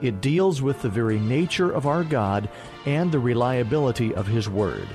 It 0.00 0.20
deals 0.20 0.62
with 0.62 0.80
the 0.82 0.88
very 0.88 1.18
nature 1.18 1.70
of 1.70 1.86
our 1.86 2.04
God 2.04 2.48
and 2.86 3.10
the 3.10 3.18
reliability 3.18 4.14
of 4.14 4.26
His 4.26 4.48
Word. 4.48 4.88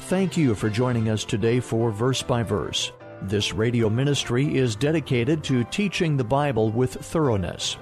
Thank 0.00 0.36
you 0.36 0.54
for 0.54 0.68
joining 0.68 1.08
us 1.08 1.24
today 1.24 1.60
for 1.60 1.90
Verse 1.90 2.22
by 2.22 2.42
Verse. 2.42 2.92
This 3.28 3.52
radio 3.52 3.88
ministry 3.88 4.56
is 4.56 4.74
dedicated 4.74 5.44
to 5.44 5.62
teaching 5.64 6.16
the 6.16 6.24
Bible 6.24 6.70
with 6.70 6.94
thoroughness. 6.94 7.76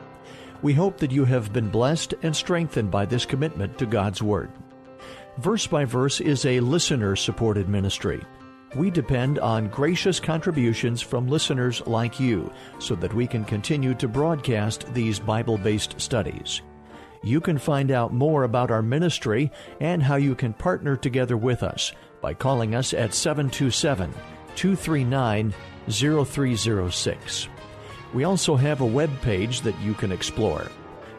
We 0.60 0.74
hope 0.74 0.98
that 0.98 1.10
you 1.10 1.24
have 1.24 1.50
been 1.50 1.70
blessed 1.70 2.12
and 2.22 2.36
strengthened 2.36 2.90
by 2.90 3.06
this 3.06 3.24
commitment 3.24 3.78
to 3.78 3.86
God's 3.86 4.22
Word. 4.22 4.50
Verse 5.38 5.66
by 5.66 5.86
Verse 5.86 6.20
is 6.20 6.44
a 6.44 6.60
listener 6.60 7.16
supported 7.16 7.70
ministry. 7.70 8.22
We 8.76 8.90
depend 8.90 9.38
on 9.38 9.68
gracious 9.68 10.20
contributions 10.20 11.00
from 11.00 11.26
listeners 11.26 11.82
like 11.86 12.20
you 12.20 12.52
so 12.78 12.94
that 12.96 13.14
we 13.14 13.26
can 13.26 13.44
continue 13.44 13.94
to 13.94 14.08
broadcast 14.08 14.92
these 14.92 15.18
Bible 15.18 15.56
based 15.56 15.98
studies. 15.98 16.60
You 17.22 17.40
can 17.40 17.56
find 17.56 17.90
out 17.90 18.12
more 18.12 18.44
about 18.44 18.70
our 18.70 18.82
ministry 18.82 19.50
and 19.80 20.02
how 20.02 20.16
you 20.16 20.34
can 20.34 20.52
partner 20.52 20.96
together 20.96 21.38
with 21.38 21.62
us 21.62 21.92
by 22.20 22.34
calling 22.34 22.74
us 22.74 22.92
at 22.92 23.14
727 23.14 24.12
239 24.56 25.54
0306. 25.88 27.48
We 28.12 28.24
also 28.24 28.56
have 28.56 28.80
a 28.80 28.86
web 28.86 29.10
page 29.22 29.60
that 29.62 29.80
you 29.80 29.94
can 29.94 30.12
explore. 30.12 30.66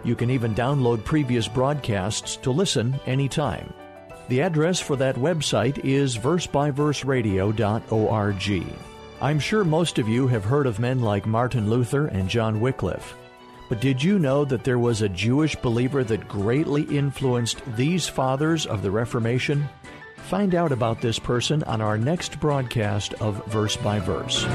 You 0.04 0.16
can 0.16 0.30
even 0.30 0.56
download 0.56 1.04
previous 1.04 1.48
broadcasts 1.48 2.38
to 2.38 2.52
listen 2.52 3.00
anytime. 3.06 3.74
The 4.30 4.42
address 4.42 4.80
for 4.80 4.96
that 4.98 5.16
website 5.16 5.84
is 5.84 6.18
versebyverseradio.org. 6.18 8.78
I'm 9.22 9.40
sure 9.40 9.64
most 9.64 10.00
of 10.00 10.10
you 10.10 10.28
have 10.28 10.44
heard 10.44 10.66
of 10.66 10.80
men 10.80 11.02
like 11.02 11.28
Martin 11.28 11.70
Luther 11.70 12.08
and 12.08 12.28
John 12.28 12.60
Wycliffe. 12.60 13.16
But 13.70 13.80
did 13.80 14.04
you 14.04 14.20
know 14.20 14.44
that 14.46 14.64
there 14.64 14.80
was 14.80 15.02
a 15.02 15.10
Jewish 15.10 15.56
believer 15.56 16.04
that 16.04 16.28
greatly 16.28 16.84
influenced 16.84 17.62
these 17.78 18.08
fathers 18.08 18.66
of 18.66 18.82
the 18.82 18.92
Reformation? 18.92 19.70
Find 20.30 20.56
out 20.56 20.72
about 20.72 21.02
this 21.02 21.20
person 21.20 21.62
on 21.64 21.82
our 21.82 21.98
next 21.98 22.40
broadcast 22.40 23.14
of 23.16 23.46
Verse 23.48 23.76
by 23.76 24.00
Verse. 24.00 24.46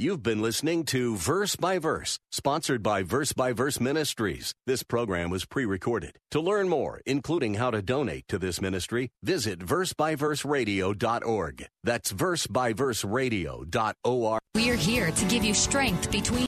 You've 0.00 0.22
been 0.22 0.40
listening 0.40 0.84
to 0.86 1.14
Verse 1.16 1.56
by 1.56 1.78
Verse, 1.78 2.18
sponsored 2.32 2.82
by 2.82 3.02
Verse 3.02 3.34
by 3.34 3.52
Verse 3.52 3.78
Ministries. 3.78 4.54
This 4.66 4.82
program 4.82 5.28
was 5.28 5.44
pre 5.44 5.66
recorded. 5.66 6.16
To 6.30 6.40
learn 6.40 6.70
more, 6.70 7.02
including 7.04 7.52
how 7.54 7.70
to 7.70 7.82
donate 7.82 8.26
to 8.28 8.38
this 8.38 8.62
ministry, 8.62 9.10
visit 9.22 9.58
versebyverseradio.org. 9.58 11.66
That's 11.84 12.14
versebyverseradio.org. 12.14 14.40
We're 14.54 14.74
here 14.74 15.10
to 15.10 15.24
give 15.26 15.44
you 15.44 15.52
strength 15.52 16.10
between. 16.10 16.46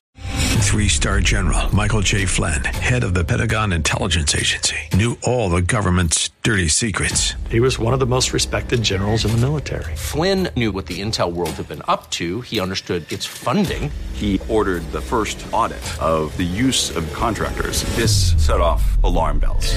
Three 0.72 0.88
star 0.88 1.20
general 1.20 1.68
Michael 1.76 2.00
J. 2.00 2.24
Flynn, 2.24 2.64
head 2.64 3.04
of 3.04 3.12
the 3.12 3.22
Pentagon 3.22 3.74
Intelligence 3.74 4.34
Agency, 4.34 4.78
knew 4.94 5.18
all 5.22 5.50
the 5.50 5.60
government's 5.60 6.30
dirty 6.42 6.66
secrets. 6.66 7.34
He 7.50 7.60
was 7.60 7.78
one 7.78 7.92
of 7.92 8.00
the 8.00 8.06
most 8.06 8.32
respected 8.32 8.82
generals 8.82 9.26
in 9.26 9.32
the 9.32 9.36
military. 9.36 9.94
Flynn 9.96 10.48
knew 10.56 10.72
what 10.72 10.86
the 10.86 11.02
intel 11.02 11.30
world 11.30 11.50
had 11.50 11.68
been 11.68 11.82
up 11.88 12.08
to, 12.12 12.40
he 12.40 12.58
understood 12.58 13.04
its 13.12 13.26
funding. 13.26 13.90
He 14.14 14.40
ordered 14.48 14.90
the 14.92 15.02
first 15.02 15.46
audit 15.52 15.82
of 16.00 16.34
the 16.38 16.42
use 16.42 16.96
of 16.96 17.04
contractors. 17.12 17.82
This 17.94 18.32
set 18.42 18.58
off 18.58 18.82
alarm 19.04 19.40
bells. 19.40 19.76